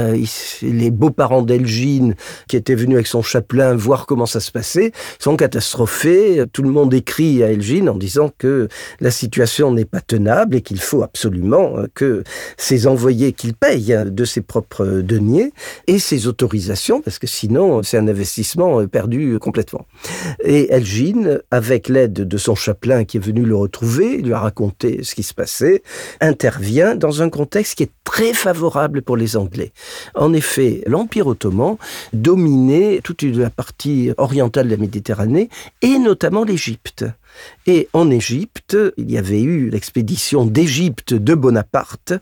les 0.62 0.92
beaux-parents 1.08 1.42
d'Elgine 1.42 2.16
qui 2.50 2.58
était 2.58 2.76
venu 2.76 2.96
avec 2.96 3.08
son 3.08 3.22
chapelain 3.22 3.76
voir 3.76 4.06
comment 4.06 4.26
ça 4.26 4.40
se 4.42 4.52
passait, 4.52 4.92
sont 5.20 5.38
catastrophés. 5.38 6.44
Tout 6.52 6.64
le 6.64 6.70
monde 6.70 6.94
écrit 6.94 7.44
à 7.44 7.52
Elgin 7.52 7.88
en 7.88 7.96
disant 7.96 8.30
que 8.38 8.68
la 9.00 9.12
situation 9.12 9.72
n'est 9.72 9.86
pas 9.86 10.02
tenable 10.02 10.58
et 10.58 10.62
qu'il 10.62 10.82
faut 10.82 11.04
absolument 11.04 11.76
que 11.94 12.24
ses 12.58 12.88
envoyés 12.88 13.32
qu'il 13.32 13.54
paye 13.54 13.98
de 14.06 14.26
ses 14.26 14.42
propres 14.42 15.02
deniers 15.02 15.54
et 15.88 16.00
ses 16.00 16.28
autorisations, 16.28 17.02
parce 17.02 17.20
que 17.20 17.28
sinon 17.28 17.84
c'est 17.84 17.98
un 17.98 18.08
investissement 18.08 18.86
perdu 18.88 19.40
complètement. 19.40 19.86
Et 20.44 20.74
Elgin, 20.74 21.40
avec 21.52 21.88
l'aide 21.88 22.14
de 22.14 22.38
son 22.38 22.56
chapelain 22.56 23.06
qui 23.06 23.18
est 23.18 23.22
venu 23.22 23.44
le 23.44 23.56
retrouver, 23.56 24.18
lui 24.18 24.34
a 24.34 24.40
raconté 24.40 25.04
ce 25.04 25.16
qui 25.16 25.24
se 25.24 25.34
passait, 25.34 25.84
intervient 26.20 26.96
dans 26.96 27.22
un 27.22 27.30
contexte 27.30 27.76
qui 27.76 27.84
est 27.84 27.92
très 28.04 28.34
favorable 28.34 29.02
pour 29.02 29.16
les 29.16 29.38
Anglais. 29.38 29.72
En 30.16 30.34
effet, 30.34 30.84
l'Empire 30.98 31.27
ottoman 31.27 31.77
dominait 32.12 33.01
toute 33.04 33.22
la 33.22 33.51
partie 33.51 34.10
orientale 34.18 34.66
de 34.66 34.72
la 34.72 34.77
Méditerranée 34.77 35.48
et 35.84 36.00
notamment 36.00 36.44
l'Égypte. 36.44 37.06
Et 37.68 37.88
en 37.94 38.10
Égypte, 38.10 38.75
il 38.98 39.12
y 39.12 39.18
avait 39.20 39.44
eu 39.44 39.70
l'expédition 39.70 40.44
d'Égypte 40.44 41.13
de 41.13 41.36
Bonaparte 41.36 42.13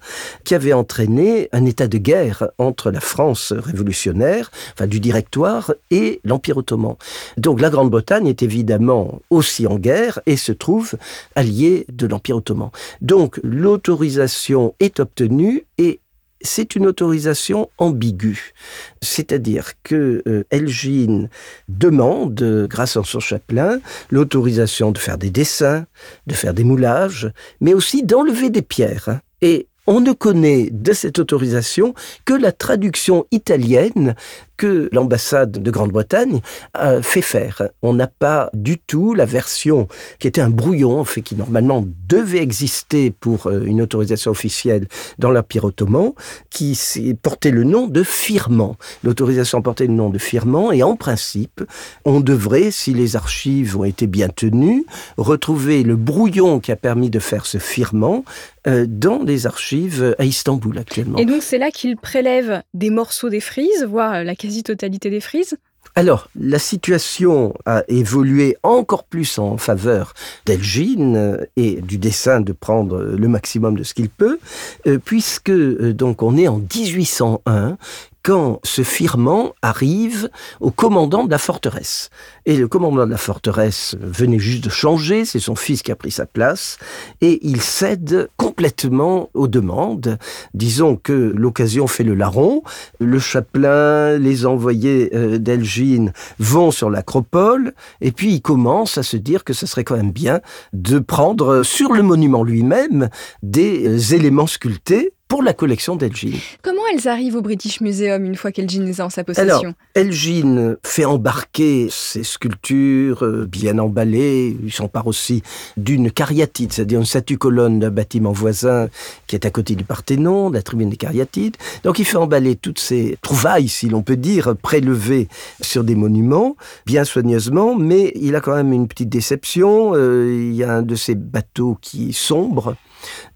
qui 0.44 0.55
avait 0.55 0.74
entraîné 0.74 1.48
un 1.53 1.65
état 1.65 1.88
de 1.88 1.98
guerre 1.98 2.50
entre 2.58 2.91
la 2.91 3.00
France 3.00 3.53
révolutionnaire, 3.53 4.51
enfin 4.74 4.88
du 4.88 5.00
directoire, 5.00 5.74
et 5.89 6.20
l'Empire 6.25 6.58
ottoman. 6.58 6.96
Donc 7.38 7.62
la 7.62 7.70
Grande-Bretagne 7.70 8.27
est 8.27 8.44
évidemment 8.44 9.22
aussi 9.29 9.67
en 9.67 9.77
guerre 9.77 10.20
et 10.25 10.36
se 10.36 10.51
trouve 10.51 10.96
alliée 11.36 11.86
de 11.94 12.08
l'Empire 12.08 12.36
ottoman. 12.36 12.72
Donc 13.00 13.39
l'autorisation 13.41 14.75
est 14.82 15.00
obtenue 15.00 15.63
et 15.77 16.01
c'est 16.46 16.75
une 16.75 16.88
autorisation 16.88 17.70
ambiguë. 17.78 18.54
C'est-à-dire 19.02 19.74
que 19.84 20.24
euh, 20.28 20.44
Elgin 20.52 21.30
demande, 21.68 22.68
grâce 22.70 22.98
à 22.98 23.04
son 23.04 23.20
chapelain, 23.20 23.80
l'autorisation 24.10 24.92
de 24.92 24.98
faire 24.98 25.18
des 25.18 25.30
dessins, 25.30 25.86
de 26.28 26.34
faire 26.34 26.54
des 26.54 26.64
moulages, 26.64 27.32
mais 27.60 27.74
aussi 27.74 28.04
d'enlever 28.04 28.50
des 28.50 28.62
pierres. 28.62 29.20
Et 29.42 29.68
on 29.88 30.00
ne 30.02 30.14
connaît 30.14 30.70
de 30.72 30.94
cette 30.94 31.20
autorisation 31.20 31.94
que 32.25 32.34
la 32.34 32.52
traduction 32.52 33.25
italienne 33.32 34.16
que 34.57 34.89
l'ambassade 34.91 35.51
de 35.51 35.71
Grande-Bretagne 35.71 36.41
a 36.74 37.01
fait 37.01 37.21
faire. 37.21 37.63
On 37.81 37.93
n'a 37.93 38.07
pas 38.07 38.50
du 38.53 38.77
tout 38.77 39.13
la 39.13 39.25
version 39.25 39.88
qui 40.19 40.27
était 40.27 40.41
un 40.41 40.50
brouillon, 40.50 41.00
en 41.00 41.05
fait, 41.05 41.21
qui 41.21 41.35
normalement 41.35 41.85
devait 42.07 42.41
exister 42.41 43.12
pour 43.12 43.47
euh, 43.47 43.63
une 43.65 43.81
autorisation 43.81 44.31
officielle 44.31 44.88
dans 45.19 45.31
l'Empire 45.31 45.65
ottoman, 45.65 46.13
qui 46.50 46.77
portait 47.21 47.51
le 47.51 47.63
nom 47.63 47.88
de 47.88 48.03
firman. 48.03 48.75
L'autorisation 49.03 49.62
portait 49.62 49.88
le 49.88 49.93
nom 49.93 50.09
de 50.09 50.17
firman 50.17 50.74
et 50.74 50.83
en 50.83 50.95
principe, 50.95 51.63
on 52.05 52.19
devrait, 52.19 52.71
si 52.71 52.93
les 52.93 53.15
archives 53.15 53.77
ont 53.77 53.83
été 53.83 54.07
bien 54.07 54.29
tenues, 54.29 54.85
retrouver 55.17 55.83
le 55.83 55.95
brouillon 55.95 56.59
qui 56.59 56.71
a 56.71 56.75
permis 56.75 57.09
de 57.09 57.19
faire 57.19 57.45
ce 57.45 57.57
firman 57.57 58.24
euh, 58.67 58.85
dans 58.88 59.24
les 59.24 59.45
archives 59.45 60.15
à 60.17 60.25
Istanbul 60.25 60.77
actuellement. 60.77 61.17
Et 61.17 61.25
donc 61.25 61.43
c'est 61.43 61.57
là 61.57 61.69
qu'il 61.71 61.97
prélève 61.97 62.63
des 62.74 62.89
morceaux 62.89 63.29
des 63.29 63.39
frises, 63.39 63.85
voire 63.88 64.24
la 64.24 64.35
quasi-totalité 64.46 65.10
des 65.10 65.22
frises. 65.22 65.58
Alors, 65.94 66.30
la 66.38 66.60
situation 66.60 67.54
a 67.66 67.84
évolué 67.88 68.58
encore 68.64 69.06
plus 69.06 69.40
en 69.40 69.58
faveur 69.58 70.14
d'Elgin 70.46 71.16
euh, 71.16 71.46
et 71.56 71.80
du 71.82 71.98
dessin 71.98 72.42
de 72.42 72.52
prendre 72.52 73.02
le 73.02 73.28
maximum 73.28 73.78
de 73.78 73.84
ce 73.84 73.94
qu'il 73.94 74.10
peut, 74.10 74.40
euh, 74.88 74.98
puisque 75.04 75.52
donc 75.52 76.22
on 76.22 76.38
est 76.38 76.48
en 76.48 76.58
1801 76.58 77.78
quand 78.25 78.60
ce 78.63 78.82
firmant 78.82 79.53
arrive 79.62 80.32
au 80.60 80.72
commandant 80.72 81.25
de 81.25 81.29
la 81.29 81.38
forteresse. 81.38 82.10
Et 82.48 82.58
le 82.58 82.67
commandant 82.67 83.05
de 83.05 83.12
la 83.12 83.20
forteresse 83.20 83.96
venait 84.01 84.39
juste 84.39 84.63
de 84.63 84.72
changer, 84.72 85.25
c'est 85.25 85.39
son 85.39 85.55
fils 85.55 85.84
qui 85.84 85.91
a 85.91 85.96
pris 85.96 86.10
sa 86.10 86.25
place, 86.25 86.79
et 87.22 87.38
il 87.48 87.62
cède 87.62 88.27
complètement 88.36 89.29
aux 89.36 89.48
demandes. 89.48 90.17
Disons 90.55 90.96
que 90.96 91.13
l'occasion 91.36 91.86
fait 91.86 92.03
le 92.03 92.15
larron, 92.15 92.63
le 93.00 93.20
chapelain, 93.20 94.17
les 94.17 94.48
envoyés 94.48 95.12
euh, 95.13 95.38
d'Elgine 95.38 96.12
vont 96.39 96.72
sur 96.72 96.89
l'acropole, 96.89 97.74
et 98.01 98.12
puis 98.12 98.34
il 98.34 98.41
commence 98.41 98.98
à 98.98 99.03
se 99.03 99.17
dire 99.17 99.44
que 99.44 99.53
ce 99.53 99.67
serait 99.67 99.84
quand 99.84 99.98
même 99.98 100.12
bien 100.12 100.41
de 100.74 100.98
prendre 100.98 101.62
sur 101.62 101.94
le 101.94 102.01
monument 102.01 102.41
lui-même 102.41 103.10
des 103.44 103.88
euh, 103.88 104.15
éléments 104.15 104.48
sculptés 104.48 105.13
pour 105.36 105.44
la 105.44 105.54
collection 105.54 105.98
d'Elgin. 105.98 106.32
Comment 106.62 106.84
elles 106.94 107.10
arrivent 107.10 107.36
au 107.36 107.42
British 107.42 107.82
Museum 107.82 108.24
une 108.24 108.36
fois 108.36 108.54
qu'Elgin 108.54 108.86
les 108.86 109.01
a 109.01 109.06
en 109.06 109.10
sa 109.10 109.25
possession? 109.25 109.60
Alors, 109.60 109.74
Elgin 109.94 110.77
fait 110.82 111.04
embarquer 111.04 111.89
ses 111.92 112.24
sculptures 112.24 113.25
euh, 113.25 113.46
bien 113.46 113.77
emballées. 113.77 114.56
Il 114.63 114.72
s'empare 114.72 115.08
aussi 115.08 115.44
d'une 115.75 116.10
cariatide, 116.10 116.72
c'est-à-dire 116.72 117.00
une 117.00 117.06
statue-colonne 117.06 117.82
d'un 117.82 117.89
bâtiment 117.89 118.32
voisin 118.32 118.88
qui 119.27 119.36
est 119.36 119.46
à 119.46 119.50
côté 119.50 119.75
du 119.75 119.84
Parthénon, 119.84 120.51
de 120.51 120.56
la 120.56 120.62
tribune 120.62 120.89
des 120.89 120.96
cariatides. 120.96 121.58
Donc 121.84 122.00
il 122.00 122.06
fait 122.06 122.15
emballer 122.15 122.56
toutes 122.56 122.80
ces 122.80 123.18
trouvailles, 123.22 123.68
si 123.68 123.89
l'on 123.89 124.04
peut 124.04 124.15
dire, 124.15 124.56
prélevées 124.56 125.27
sur 125.60 125.84
des 125.84 125.96
monuments, 125.96 126.56
bien 126.86 127.04
soigneusement, 127.04 127.75
mais 127.75 128.13
il 128.15 128.38
a 128.38 128.39
quand 128.39 128.56
même 128.56 128.72
une 128.72 128.88
petite 128.88 129.10
déception. 129.10 129.96
Euh, 129.96 130.50
il 130.50 130.56
y 130.56 130.63
a 130.63 130.72
un 130.72 130.82
de 130.82 130.96
ces 130.96 131.13
bateaux 131.13 131.77
qui 131.82 132.13
sombre 132.13 132.77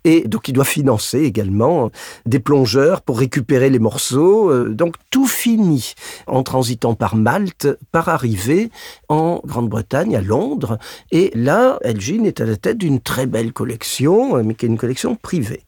et 0.03 0.27
donc 0.27 0.47
il 0.47 0.53
doit 0.53 0.65
financer 0.65 1.19
également 1.19 1.91
des 2.25 2.39
plongeurs 2.39 3.01
pour 3.01 3.19
récupérer 3.19 3.69
les 3.69 3.79
morceaux. 3.79 4.49
Euh, 4.51 4.69
donc 4.69 4.95
tout 5.09 5.27
finit 5.27 5.93
en 6.27 6.43
transitant 6.43 6.95
par 6.95 7.15
Malte, 7.15 7.67
par 7.91 8.09
arriver 8.09 8.69
en 9.09 9.41
Grande-Bretagne, 9.45 10.15
à 10.15 10.21
Londres. 10.21 10.77
Et 11.11 11.31
là, 11.35 11.79
Elgin 11.81 12.25
est 12.25 12.41
à 12.41 12.45
la 12.45 12.55
tête 12.55 12.77
d'une 12.77 12.99
très 12.99 13.25
belle 13.25 13.53
collection, 13.53 14.37
euh, 14.37 14.43
mais 14.43 14.55
qui 14.55 14.65
est 14.65 14.69
une 14.69 14.77
collection 14.77 15.15
privée. 15.15 15.63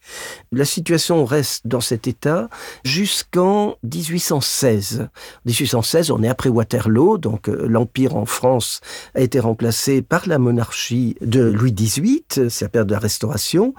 La 0.52 0.66
situation 0.66 1.26
reste 1.26 1.68
dans 1.68 1.82
cet 1.82 2.08
état 2.08 2.50
jusqu'en 2.84 3.76
1816. 3.84 5.08
1816, 5.46 6.12
on 6.12 6.24
est 6.24 6.30
après 6.30 6.50
Waterloo, 6.50 7.18
donc 7.18 7.50
euh, 7.50 7.68
l'Empire 7.68 8.16
en 8.16 8.26
France 8.26 8.82
a 9.16 9.22
été 9.22 9.40
remplacé 9.40 10.02
par 10.02 10.28
la 10.28 10.38
monarchie 10.38 11.16
de 11.22 11.42
Louis 11.42 11.74
XVIII, 11.74 12.50
c'est 12.50 12.62
la 12.62 12.70
période 12.70 12.88
de 12.88 12.94
la 12.94 13.00
Restauration, 13.00 13.74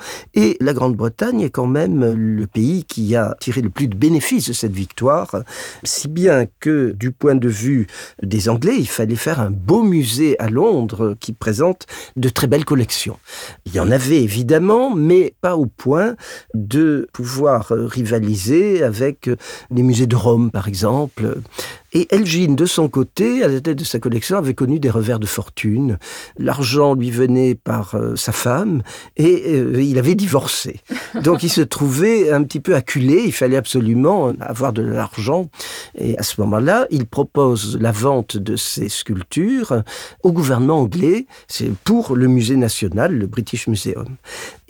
la 0.60 0.72
Grande-Bretagne 0.72 1.40
est 1.40 1.50
quand 1.50 1.66
même 1.66 2.12
le 2.14 2.46
pays 2.46 2.84
qui 2.84 3.16
a 3.16 3.36
tiré 3.40 3.62
le 3.62 3.70
plus 3.70 3.88
de 3.88 3.96
bénéfices 3.96 4.48
de 4.48 4.52
cette 4.52 4.72
victoire, 4.72 5.42
si 5.82 6.08
bien 6.08 6.46
que 6.60 6.92
du 6.92 7.10
point 7.10 7.34
de 7.34 7.48
vue 7.48 7.86
des 8.22 8.48
Anglais, 8.48 8.76
il 8.78 8.88
fallait 8.88 9.16
faire 9.16 9.40
un 9.40 9.50
beau 9.50 9.82
musée 9.82 10.38
à 10.40 10.48
Londres 10.48 11.16
qui 11.20 11.32
présente 11.32 11.86
de 12.16 12.28
très 12.28 12.46
belles 12.46 12.64
collections. 12.64 13.18
Il 13.66 13.74
y 13.74 13.80
en 13.80 13.90
avait 13.90 14.22
évidemment, 14.22 14.94
mais 14.94 15.34
pas 15.40 15.56
au 15.56 15.66
point 15.66 16.16
de 16.54 17.08
pouvoir 17.12 17.68
rivaliser 17.68 18.82
avec 18.82 19.28
les 19.70 19.82
musées 19.82 20.06
de 20.06 20.16
Rome, 20.16 20.50
par 20.50 20.68
exemple. 20.68 21.40
Et 21.92 22.08
Elgin, 22.14 22.54
de 22.54 22.64
son 22.64 22.88
côté, 22.88 23.42
à 23.42 23.48
la 23.48 23.60
tête 23.60 23.78
de 23.78 23.84
sa 23.84 23.98
collection, 23.98 24.38
avait 24.38 24.54
connu 24.54 24.80
des 24.80 24.90
revers 24.90 25.18
de 25.18 25.26
fortune. 25.26 25.98
L'argent 26.38 26.94
lui 26.94 27.10
venait 27.10 27.54
par 27.54 27.94
euh, 27.94 28.16
sa 28.16 28.32
femme 28.32 28.82
et 29.16 29.42
euh, 29.54 29.82
il 29.82 29.98
avait 29.98 30.14
divorcé. 30.14 30.80
Donc 31.22 31.42
il 31.42 31.50
se 31.50 31.60
trouvait 31.60 32.30
un 32.30 32.42
petit 32.44 32.60
peu 32.60 32.74
acculé, 32.74 33.22
il 33.26 33.32
fallait 33.32 33.56
absolument 33.56 34.32
avoir 34.40 34.72
de 34.72 34.82
l'argent. 34.82 35.50
Et 35.94 36.16
à 36.18 36.22
ce 36.22 36.40
moment-là, 36.40 36.86
il 36.90 37.06
propose 37.06 37.78
la 37.78 37.92
vente 37.92 38.36
de 38.36 38.56
ses 38.56 38.88
sculptures 38.88 39.82
au 40.22 40.32
gouvernement 40.32 40.80
anglais, 40.80 41.26
c'est 41.48 41.70
pour 41.84 42.16
le 42.16 42.26
musée 42.26 42.56
national, 42.56 43.12
le 43.14 43.26
British 43.26 43.66
Museum. 43.66 44.06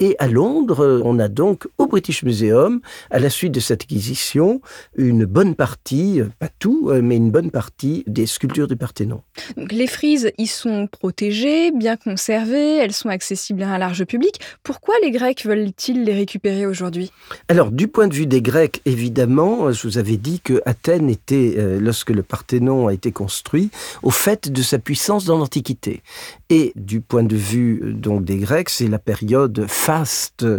Et 0.05 0.17
à 0.19 0.27
Londres, 0.27 1.01
on 1.05 1.21
a 1.21 1.29
donc 1.29 1.69
au 1.79 1.87
British 1.87 2.25
Museum, 2.25 2.81
à 3.13 3.21
la 3.21 3.31
suite 3.31 3.53
de 3.53 3.61
cette 3.61 3.83
acquisition, 3.83 4.61
une 4.97 5.27
bonne 5.27 5.55
partie, 5.55 6.21
pas 6.41 6.49
tout, 6.59 6.91
mais 7.01 7.15
une 7.15 7.31
bonne 7.31 7.53
partie 7.53 8.03
des 8.09 8.27
sculptures 8.27 8.67
du 8.67 8.75
Parthénon. 8.75 9.23
Donc 9.57 9.71
les 9.71 9.87
frises, 9.87 10.33
ils 10.39 10.49
sont 10.49 10.89
protégées, 10.89 11.71
bien 11.71 11.97
conservées, 11.97 12.79
elles 12.79 12.93
sont 12.93 13.11
accessibles 13.11 13.63
à 13.63 13.69
un 13.69 13.79
large 13.79 14.05
public. 14.05 14.41
Pourquoi 14.65 14.97
les 15.05 15.13
Grecs 15.13 15.47
veulent-ils 15.47 16.03
les 16.03 16.15
récupérer 16.15 16.67
aujourd'hui? 16.67 17.13
Alors, 17.47 17.71
du 17.71 17.87
point 17.87 18.09
de 18.09 18.15
vue 18.15 18.27
des 18.27 18.43
Grecs, 18.43 18.83
évidemment, 18.85 19.71
je 19.71 19.87
vous 19.87 19.99
avais 19.99 20.17
dit 20.17 20.41
que 20.41 20.61
Athènes 20.67 21.11
était, 21.11 21.55
euh, 21.59 21.79
lorsque 21.79 22.11
le 22.11 22.25
Parthénon 22.25 22.89
a 22.89 22.93
été 22.93 23.13
construit, 23.13 23.71
au 24.03 24.11
fait 24.11 24.51
de 24.51 24.63
sa 24.63 24.81
puissance 24.81 25.27
dans 25.27 25.39
l'Antiquité. 25.39 26.03
Et 26.51 26.73
du 26.75 27.01
point 27.01 27.23
de 27.23 27.37
vue 27.37 27.81
euh, 27.85 27.93
donc 27.93 28.25
des 28.25 28.39
Grecs, 28.39 28.69
c'est 28.69 28.89
la 28.89 28.99
période 28.99 29.65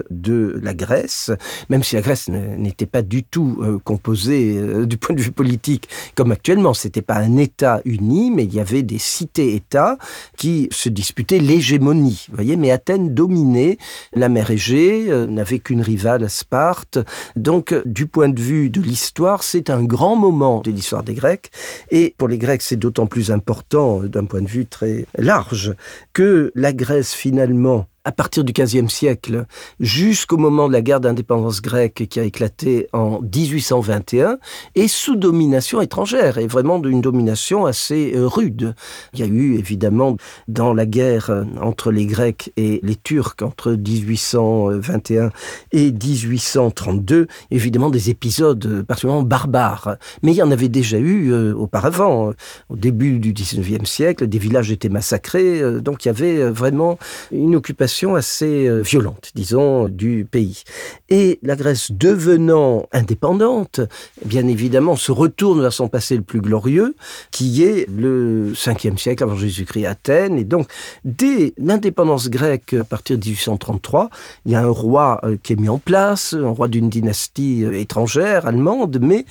de 0.10 0.60
la 0.62 0.74
Grèce, 0.74 1.32
même 1.70 1.84
si 1.84 1.96
la 1.96 2.02
Grèce 2.02 2.30
n'était 2.30 2.86
pas 2.86 3.02
du 3.02 3.24
tout 3.24 3.58
euh, 3.62 3.80
composée 3.84 4.60
du 4.86 4.98
point 4.98 5.16
de 5.16 5.22
vue 5.22 5.32
politique 5.32 5.90
comme 6.16 6.32
actuellement. 6.32 6.74
C'était 6.74 7.02
pas 7.02 7.16
un 7.16 7.38
État 7.38 7.82
uni, 7.86 8.32
mais 8.32 8.44
il 8.44 8.54
y 8.54 8.60
avait 8.60 8.84
des 8.84 9.00
cités-États 9.00 9.98
qui 10.38 10.68
se 10.72 10.90
disputaient 10.90 11.40
l'hégémonie. 11.40 12.28
voyez, 12.32 12.56
mais 12.56 12.72
Athènes 12.72 13.14
dominait 13.14 13.78
la 14.14 14.30
mer 14.30 14.52
Égée, 14.52 15.10
n'avait 15.28 15.60
qu'une 15.60 15.82
rivale, 15.82 16.30
Sparte. 16.30 17.00
Donc, 17.36 17.74
du 17.86 18.08
point 18.08 18.30
de 18.30 18.40
vue 18.40 18.70
de 18.70 18.82
l'histoire, 18.82 19.44
c'est 19.44 19.70
un 19.70 19.84
grand 19.84 20.16
moment 20.16 20.62
de 20.62 20.72
l'histoire 20.72 21.04
des 21.04 21.14
Grecs. 21.14 21.52
Et 21.92 22.16
pour 22.18 22.28
les 22.28 22.38
Grecs, 22.38 22.62
c'est 22.62 22.76
d'autant 22.76 23.08
plus 23.08 23.32
important 23.32 24.02
d'un 24.04 24.26
point 24.26 24.42
de 24.42 24.48
vue 24.48 24.66
très 24.66 25.06
large 25.18 25.74
que 26.14 26.52
la 26.56 26.74
Grèce, 26.74 27.14
finalement, 27.14 27.88
à 28.06 28.12
partir 28.12 28.44
du 28.44 28.52
XVe 28.52 28.90
siècle 28.90 29.46
jusqu'au 29.80 30.38
moment 30.38 30.68
de 30.68 30.74
la 30.74 30.82
guerre 30.82 31.00
d'indépendance 31.00 31.62
grecque 31.62 32.06
qui 32.10 32.20
a 32.20 32.24
éclaté 32.24 32.88
en 32.92 33.22
1821 33.22 34.40
et 34.76 34.88
sous 34.88 35.16
domination 35.16 35.80
étrangère 35.82 36.38
et 36.38 36.48
vraiment 36.48 36.80
d'une 36.80 37.02
domination 37.02 37.66
assez 37.66 38.14
euh, 38.16 38.28
rude. 38.28 38.76
Il 39.14 39.20
y 39.20 39.24
a 39.24 39.26
eu 39.26 39.56
évidemment 39.56 40.18
dans 40.48 40.74
la 40.74 40.86
guerre 40.86 41.30
euh, 41.30 41.46
entre 41.62 41.92
les 41.92 42.06
Grecs 42.06 42.52
et 42.58 42.82
les 42.84 42.96
Turcs 42.96 43.36
entre 43.42 43.72
1821 43.72 45.32
et 45.72 45.92
1832 45.92 47.28
évidemment 47.52 47.90
des 47.90 48.10
épisodes 48.10 48.84
particulièrement 48.84 49.24
barbares. 49.24 49.96
Mais 50.24 50.34
il 50.34 50.38
y 50.38 50.44
en 50.44 50.52
avait 50.52 50.70
déjà 50.70 50.98
eu 50.98 51.32
euh, 51.32 51.54
auparavant. 51.54 52.34
Au 52.70 52.76
début 52.76 53.20
du 53.20 53.34
XIXe 53.34 53.90
siècle, 53.90 54.28
des 54.28 54.38
villages 54.38 54.72
étaient 54.72 54.90
massacrés, 54.90 55.62
donc 55.82 56.06
il 56.06 56.08
y 56.08 56.12
avait 56.12 56.50
vraiment 56.50 56.98
une 57.32 57.56
occupation 57.56 57.93
assez 58.16 58.68
euh, 58.68 58.82
violente, 58.82 59.32
disons, 59.36 59.88
du 59.88 60.28
pays. 60.30 60.64
Et 61.10 61.40
la 61.44 61.56
Grèce 61.56 61.92
devenant 61.92 62.88
indépendante, 62.92 63.82
bien 64.26 64.48
évidemment, 64.48 64.96
se 64.96 65.12
retourne 65.12 65.62
vers 65.62 65.74
son 65.74 65.88
passé 65.88 66.16
le 66.16 66.24
plus 66.24 66.42
glorieux, 66.42 66.96
qui 67.32 67.64
est 67.64 67.88
le 67.90 68.54
5e 68.54 68.98
siècle 68.98 69.24
avant 69.24 69.36
Jésus-Christ 69.36 69.86
Athènes. 69.86 70.38
Et 70.38 70.44
donc, 70.44 70.68
dès 71.06 71.54
l'indépendance 71.58 72.30
grecque, 72.30 72.74
à 72.74 72.84
partir 72.84 73.18
de 73.18 73.26
1833, 73.26 74.10
il 74.46 74.52
y 74.52 74.56
a 74.56 74.62
un 74.62 74.70
roi 74.70 75.20
euh, 75.24 75.38
qui 75.42 75.54
est 75.54 75.60
mis 75.60 75.70
en 75.70 75.80
place, 75.80 76.34
un 76.34 76.50
roi 76.50 76.68
d'une 76.68 76.90
dynastie 76.90 77.64
euh, 77.64 77.80
étrangère, 77.80 78.48
allemande, 78.48 79.00
mais 79.02 79.26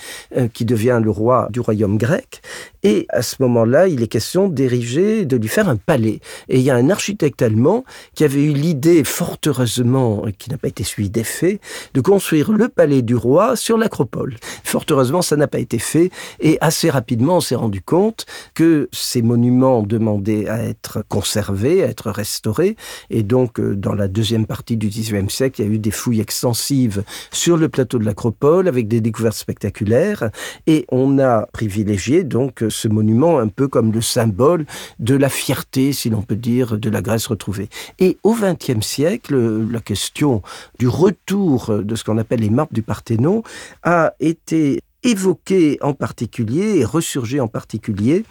qui 0.55 0.65
devient 0.65 1.01
le 1.03 1.11
roi 1.11 1.49
du 1.51 1.61
royaume 1.61 1.99
grec. 1.99 2.43
Et 2.83 3.07
à 3.11 3.23
ce 3.23 3.37
moment-là, 3.41 3.87
il 3.87 4.03
est 4.03 4.09
question 4.09 4.49
d'ériger, 4.49 5.25
de 5.25 5.37
lui 5.37 5.49
faire 5.49 5.69
un 5.69 5.77
palais. 5.77 6.21
Et 6.49 6.59
il 6.59 6.63
y 6.63 6.71
a 6.71 6.75
un 6.75 6.91
architecte 6.91 7.43
allemand 7.43 7.85
qui 8.15 8.25
avait 8.25 8.43
eu 8.43 8.52
l'idée, 8.55 9.05
fort 9.05 9.39
heureusement, 9.47 10.25
qui 10.39 10.51
n'a 10.51 10.59
pas 10.59 10.69
été 10.69 10.85
suivie 10.85 11.11
d'effet, 11.11 11.61
de 11.95 12.01
construire 12.01 12.53
le 12.53 12.69
palais 12.69 13.03
du 13.03 13.15
roi 13.15 13.57
sur 13.57 13.79
l'acropole. 13.79 14.37
Fort 14.65 14.85
heureusement, 14.91 15.23
ça 15.23 15.37
n'a 15.37 15.47
pas 15.47 15.59
été 15.59 15.79
fait. 15.79 16.11
Et 16.41 16.59
assez 16.61 16.91
rapidement, 16.91 17.37
on 17.37 17.41
s'est 17.41 17.55
rendu 17.55 17.81
compte 17.81 18.27
que 18.55 18.89
ces 18.93 19.23
monuments 19.23 19.83
demandaient 19.83 20.49
à 20.49 20.63
être 20.63 21.05
conservés, 21.09 21.83
à 21.83 21.87
être 21.87 22.11
restaurés. 22.11 22.77
Et 23.11 23.23
donc, 23.23 23.61
euh, 23.61 23.75
dans 23.75 23.95
la 23.95 24.09
deuxième 24.09 24.47
partie 24.47 24.77
du 24.77 24.89
XIXe 24.89 25.33
siècle, 25.33 25.61
il 25.61 25.67
y 25.67 25.71
a 25.71 25.73
eu 25.73 25.79
des 25.79 25.91
fouilles 25.91 26.21
extensives 26.21 27.05
sur 27.31 27.57
le 27.57 27.69
plateau 27.69 27.99
de 27.99 28.05
l'acropole 28.05 28.69
avec 28.69 28.89
des 28.89 29.01
découvertes 29.01 29.37
spectaculaires. 29.37 30.31
Et 30.67 30.87
on 30.91 31.19
a 31.19 31.47
privilégié 31.53 32.25
donc 32.25 32.65
ce 32.69 32.89
monument 32.89 33.39
un 33.39 33.49
peu 33.49 33.69
comme 33.69 33.93
le 33.93 34.01
symbole 34.01 34.67
de 34.99 35.15
la 35.15 35.29
fierté, 35.29 35.93
si 35.93 36.11
l'on 36.11 36.23
peut 36.23 36.37
dire, 36.37 36.79
de 36.79 36.91
la 36.91 37.03
Grèce 37.03 37.27
retrouvée. 37.27 37.69
Et 37.99 38.19
au 38.23 38.33
XXe 38.43 38.85
siècle, 38.85 39.37
la 39.71 39.81
question 39.81 40.43
du 40.79 40.89
retour 40.89 41.83
de 41.83 41.95
ce 41.95 42.05
qu'on 42.05 42.19
appelle 42.19 42.41
les 42.41 42.51
marbres 42.51 42.75
du 42.75 42.83
Parthénon 42.83 43.43
a 43.83 44.15
été 44.21 44.83
évoqué 45.03 45.79
en 45.81 45.95
particulier 45.95 46.79
et 46.79 46.85
ressurgé 46.85 47.41
en 47.41 47.49
particulier 47.49 48.25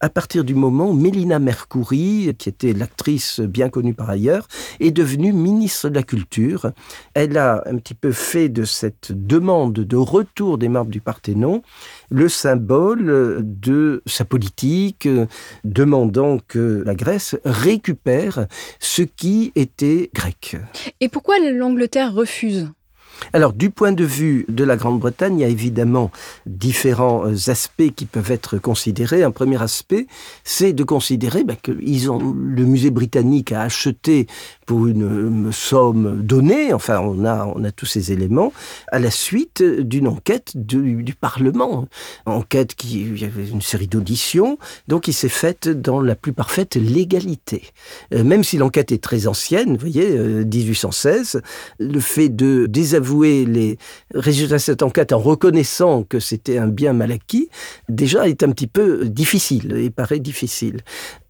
à 0.00 0.08
partir 0.08 0.44
du 0.44 0.54
moment 0.54 0.90
où 0.90 0.92
Mélina 0.92 1.38
Mercouri, 1.38 2.34
qui 2.38 2.48
était 2.48 2.72
l'actrice 2.72 3.40
bien 3.40 3.68
connue 3.68 3.94
par 3.94 4.10
ailleurs, 4.10 4.48
est 4.80 4.90
devenue 4.90 5.32
ministre 5.32 5.88
de 5.88 5.94
la 5.94 6.02
Culture. 6.02 6.72
Elle 7.14 7.38
a 7.38 7.62
un 7.66 7.76
petit 7.76 7.94
peu 7.94 8.12
fait 8.12 8.48
de 8.48 8.64
cette 8.64 9.12
demande 9.12 9.74
de 9.74 9.96
retour 9.96 10.58
des 10.58 10.68
marbres 10.68 10.90
du 10.90 11.00
Parthénon 11.00 11.62
le 12.10 12.28
symbole 12.28 13.40
de 13.42 14.02
sa 14.06 14.24
politique, 14.24 15.08
demandant 15.64 16.38
que 16.46 16.82
la 16.84 16.94
Grèce 16.94 17.36
récupère 17.44 18.46
ce 18.78 19.02
qui 19.02 19.52
était 19.54 20.10
grec. 20.14 20.56
Et 21.00 21.08
pourquoi 21.08 21.38
l'Angleterre 21.38 22.14
refuse? 22.14 22.70
Alors, 23.32 23.52
du 23.52 23.70
point 23.70 23.92
de 23.92 24.04
vue 24.04 24.44
de 24.48 24.64
la 24.64 24.76
Grande-Bretagne, 24.76 25.38
il 25.38 25.42
y 25.42 25.44
a 25.44 25.48
évidemment 25.48 26.10
différents 26.46 27.26
euh, 27.26 27.50
aspects 27.50 27.90
qui 27.94 28.06
peuvent 28.06 28.30
être 28.30 28.58
considérés. 28.58 29.22
Un 29.22 29.30
premier 29.30 29.60
aspect, 29.60 30.06
c'est 30.44 30.72
de 30.72 30.84
considérer 30.84 31.44
ben, 31.44 31.56
que 31.60 31.72
ont, 32.10 32.34
le 32.36 32.64
musée 32.64 32.90
britannique 32.90 33.52
a 33.52 33.62
acheté 33.62 34.26
pour 34.66 34.88
une 34.88 35.52
somme 35.52 36.22
donnée, 36.22 36.72
enfin 36.72 36.98
on 37.00 37.24
a, 37.24 37.46
on 37.46 37.62
a 37.64 37.70
tous 37.70 37.86
ces 37.86 38.12
éléments, 38.12 38.52
à 38.88 38.98
la 38.98 39.10
suite 39.10 39.62
d'une 39.62 40.08
enquête 40.08 40.52
du, 40.56 41.04
Parlement. 41.18 41.86
Enquête 42.26 42.74
qui, 42.74 43.02
il 43.02 43.20
y 43.20 43.24
avait 43.24 43.48
une 43.48 43.62
série 43.62 43.86
d'auditions, 43.86 44.58
donc 44.88 45.04
qui 45.04 45.12
s'est 45.12 45.28
faite 45.28 45.68
dans 45.68 46.00
la 46.00 46.14
plus 46.14 46.32
parfaite 46.32 46.74
légalité. 46.74 47.62
Euh, 48.12 48.24
même 48.24 48.44
si 48.44 48.58
l'enquête 48.58 48.92
est 48.92 49.02
très 49.02 49.26
ancienne, 49.26 49.74
vous 49.74 49.80
voyez, 49.80 50.18
1816, 50.18 51.36
euh, 51.36 51.40
le 51.78 52.00
fait 52.00 52.28
de 52.28 52.66
désavouer 52.66 53.44
les 53.44 53.78
résultats 54.14 54.56
de 54.56 54.60
cette 54.60 54.82
enquête 54.82 55.12
en 55.12 55.18
reconnaissant 55.18 56.02
que 56.02 56.18
c'était 56.18 56.58
un 56.58 56.68
bien 56.68 56.92
mal 56.92 57.12
acquis, 57.12 57.48
déjà 57.88 58.28
est 58.28 58.42
un 58.42 58.50
petit 58.50 58.66
peu 58.66 59.06
difficile 59.06 59.76
et 59.76 59.90
paraît 59.90 60.20
difficile. 60.20 60.82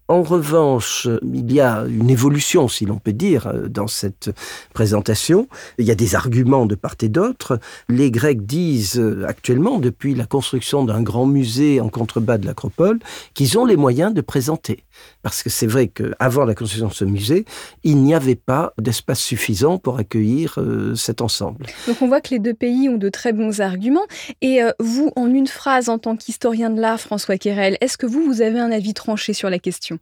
En 0.09 0.23
revanche, 0.23 1.07
il 1.21 1.51
y 1.51 1.59
a 1.59 1.85
une 1.85 2.09
évolution, 2.09 2.69
si 2.69 2.85
l'on 2.85 2.97
peut 2.97 3.11
dire, 3.11 3.51
dans 3.67 3.87
cette 3.87 4.33
présentation. 4.73 5.49
Il 5.77 5.85
y 5.85 5.91
a 5.91 5.95
des 5.95 6.15
arguments 6.15 6.65
de 6.65 6.75
part 6.75 6.95
et 7.01 7.09
d'autre. 7.09 7.59
Les 7.89 8.09
Grecs 8.09 8.45
disent 8.45 9.03
actuellement, 9.27 9.79
depuis 9.79 10.15
la 10.15 10.25
construction 10.25 10.85
d'un 10.85 11.01
grand 11.01 11.25
musée 11.25 11.81
en 11.81 11.89
contrebas 11.89 12.37
de 12.37 12.45
l'Acropole, 12.45 12.99
qu'ils 13.33 13.57
ont 13.57 13.65
les 13.65 13.75
moyens 13.75 14.13
de 14.13 14.21
présenter. 14.21 14.85
Parce 15.21 15.43
que 15.43 15.49
c'est 15.49 15.67
vrai 15.67 15.87
qu'avant 15.87 16.45
la 16.45 16.55
construction 16.55 16.87
de 16.87 16.93
ce 16.93 17.05
musée, 17.05 17.45
il 17.83 17.97
n'y 17.97 18.13
avait 18.13 18.35
pas 18.35 18.73
d'espace 18.77 19.19
suffisant 19.19 19.77
pour 19.77 19.97
accueillir 19.97 20.55
euh, 20.57 20.95
cet 20.95 21.21
ensemble. 21.21 21.65
Donc 21.87 22.01
on 22.01 22.07
voit 22.07 22.21
que 22.21 22.29
les 22.29 22.39
deux 22.39 22.53
pays 22.53 22.89
ont 22.89 22.97
de 22.97 23.09
très 23.09 23.33
bons 23.33 23.61
arguments. 23.61 24.07
Et 24.41 24.61
euh, 24.61 24.71
vous, 24.79 25.11
en 25.15 25.27
une 25.27 25.47
phrase, 25.47 25.89
en 25.89 25.97
tant 25.97 26.15
qu'historien 26.15 26.69
de 26.69 26.79
l'art, 26.79 26.99
François 26.99 27.37
Querel, 27.37 27.77
est-ce 27.81 27.97
que 27.97 28.05
vous, 28.05 28.23
vous 28.23 28.41
avez 28.41 28.59
un 28.59 28.71
avis 28.71 28.93
tranché 28.93 29.33
sur 29.33 29.49
la 29.49 29.59
question? 29.59 29.99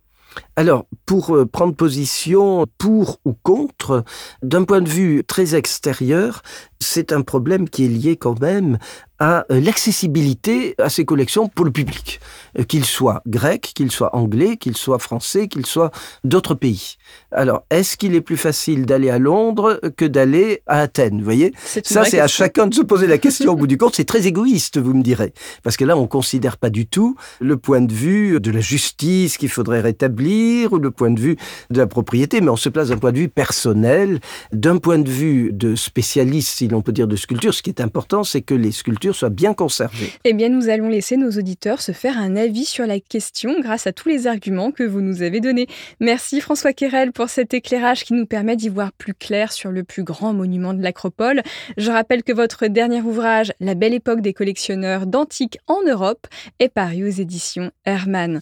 Alors, 0.55 0.85
pour 1.05 1.35
euh, 1.35 1.45
prendre 1.45 1.75
position 1.75 2.65
pour 2.77 3.19
ou 3.25 3.33
contre, 3.33 4.03
d'un 4.41 4.63
point 4.63 4.81
de 4.81 4.89
vue 4.89 5.23
très 5.23 5.55
extérieur, 5.55 6.41
c'est 6.79 7.11
un 7.11 7.21
problème 7.21 7.69
qui 7.69 7.85
est 7.85 7.89
lié 7.89 8.15
quand 8.17 8.39
même 8.39 8.77
à 9.19 9.45
euh, 9.51 9.61
l'accessibilité 9.61 10.75
à 10.77 10.89
ces 10.89 11.05
collections 11.05 11.47
pour 11.47 11.65
le 11.65 11.71
public, 11.71 12.19
euh, 12.59 12.63
qu'il 12.63 12.85
soit 12.85 13.21
grec, 13.27 13.71
qu'il 13.73 13.91
soit 13.91 14.15
anglais, 14.15 14.57
qu'il 14.57 14.75
soit 14.75 14.99
français, 14.99 15.47
qu'il 15.47 15.65
soit 15.65 15.91
d'autres 16.23 16.53
pays. 16.53 16.95
Alors, 17.31 17.63
est-ce 17.69 17.97
qu'il 17.97 18.15
est 18.15 18.21
plus 18.21 18.37
facile 18.37 18.85
d'aller 18.85 19.09
à 19.09 19.19
Londres 19.19 19.79
que 19.95 20.05
d'aller 20.05 20.61
à 20.67 20.81
Athènes 20.81 21.19
Vous 21.19 21.23
voyez? 21.23 21.53
Ça, 21.83 22.03
c'est 22.03 22.19
à 22.19 22.27
chacun 22.27 22.67
de 22.67 22.73
se 22.73 22.81
poser 22.81 23.07
la 23.07 23.17
question. 23.17 23.53
Au 23.53 23.55
bout 23.55 23.67
du 23.67 23.77
compte, 23.77 23.95
c'est 23.95 24.05
très 24.05 24.27
égoïste, 24.27 24.77
vous 24.77 24.93
me 24.93 25.03
direz. 25.03 25.33
Parce 25.63 25.77
que 25.77 25.85
là, 25.85 25.97
on 25.97 26.03
ne 26.03 26.07
considère 26.07 26.57
pas 26.57 26.69
du 26.69 26.87
tout 26.87 27.15
le 27.39 27.57
point 27.57 27.81
de 27.81 27.93
vue 27.93 28.39
de 28.39 28.51
la 28.51 28.59
justice 28.59 29.37
qu'il 29.37 29.49
faudrait 29.49 29.81
rétablir 29.81 30.73
ou 30.73 30.77
le 30.77 30.91
point 30.91 31.11
de 31.11 31.19
vue 31.19 31.37
de 31.69 31.77
la 31.77 31.87
propriété, 31.87 32.41
mais 32.41 32.49
on 32.49 32.55
se 32.57 32.69
place 32.69 32.89
d'un 32.89 32.97
point 32.97 33.11
de 33.11 33.19
vue 33.19 33.29
personnel, 33.29 34.19
d'un 34.51 34.77
point 34.77 34.99
de 34.99 35.09
vue 35.09 35.51
de 35.53 35.75
spécialiste, 35.75 36.57
si 36.57 36.67
l'on 36.67 36.81
peut 36.81 36.91
dire 36.91 37.07
de 37.07 37.15
sculpture. 37.15 37.53
Ce 37.53 37.61
qui 37.61 37.69
est 37.69 37.81
important, 37.81 38.23
c'est 38.23 38.41
que 38.41 38.53
les 38.53 38.71
sculptures 38.71 39.04
structure 39.05 39.15
soit 39.15 39.29
bien 39.29 39.53
conservée. 39.53 40.11
Eh 40.23 40.33
bien, 40.33 40.49
nous 40.49 40.69
allons 40.69 40.89
laisser 40.89 41.17
nos 41.17 41.29
auditeurs 41.31 41.81
se 41.81 41.91
faire 41.91 42.17
un 42.17 42.35
avis 42.35 42.65
sur 42.65 42.85
la 42.87 42.99
question 42.99 43.59
grâce 43.61 43.87
à 43.87 43.91
tous 43.91 44.09
les 44.09 44.27
arguments 44.27 44.71
que 44.71 44.83
vous 44.83 45.01
nous 45.01 45.21
avez 45.21 45.41
donnés. 45.41 45.67
Merci 45.99 46.41
François 46.41 46.73
Querel 46.73 47.11
pour 47.11 47.29
cet 47.29 47.53
éclairage 47.53 48.03
qui 48.03 48.13
nous 48.13 48.25
permet 48.25 48.55
d'y 48.55 48.69
voir 48.69 48.91
plus 48.93 49.13
clair 49.13 49.51
sur 49.51 49.71
le 49.71 49.83
plus 49.83 50.03
grand 50.03 50.33
monument 50.33 50.73
de 50.73 50.81
l'Acropole. 50.81 51.41
Je 51.77 51.91
rappelle 51.91 52.23
que 52.23 52.33
votre 52.33 52.67
dernier 52.67 53.01
ouvrage, 53.01 53.53
La 53.59 53.75
belle 53.75 53.93
époque 53.93 54.21
des 54.21 54.33
collectionneurs 54.33 55.05
d'antiques 55.05 55.59
en 55.67 55.83
Europe, 55.85 56.27
est 56.59 56.69
paru 56.69 57.07
aux 57.07 57.21
éditions 57.21 57.71
Hermann. 57.85 58.39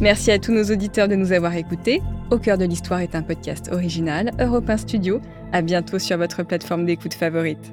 Merci 0.00 0.30
à 0.30 0.38
tous 0.38 0.52
nos 0.52 0.64
auditeurs 0.64 1.08
de 1.08 1.16
nous 1.16 1.32
avoir 1.32 1.54
écoutés. 1.54 2.00
Au 2.30 2.38
cœur 2.38 2.56
de 2.56 2.64
l'histoire 2.64 3.00
est 3.00 3.14
un 3.14 3.22
podcast 3.22 3.68
original, 3.72 4.30
Europe 4.40 4.70
1 4.70 4.76
Studio. 4.78 5.20
À 5.52 5.62
bientôt 5.62 5.98
sur 5.98 6.16
votre 6.18 6.42
plateforme 6.44 6.86
d'écoute 6.86 7.14
favorite. 7.14 7.72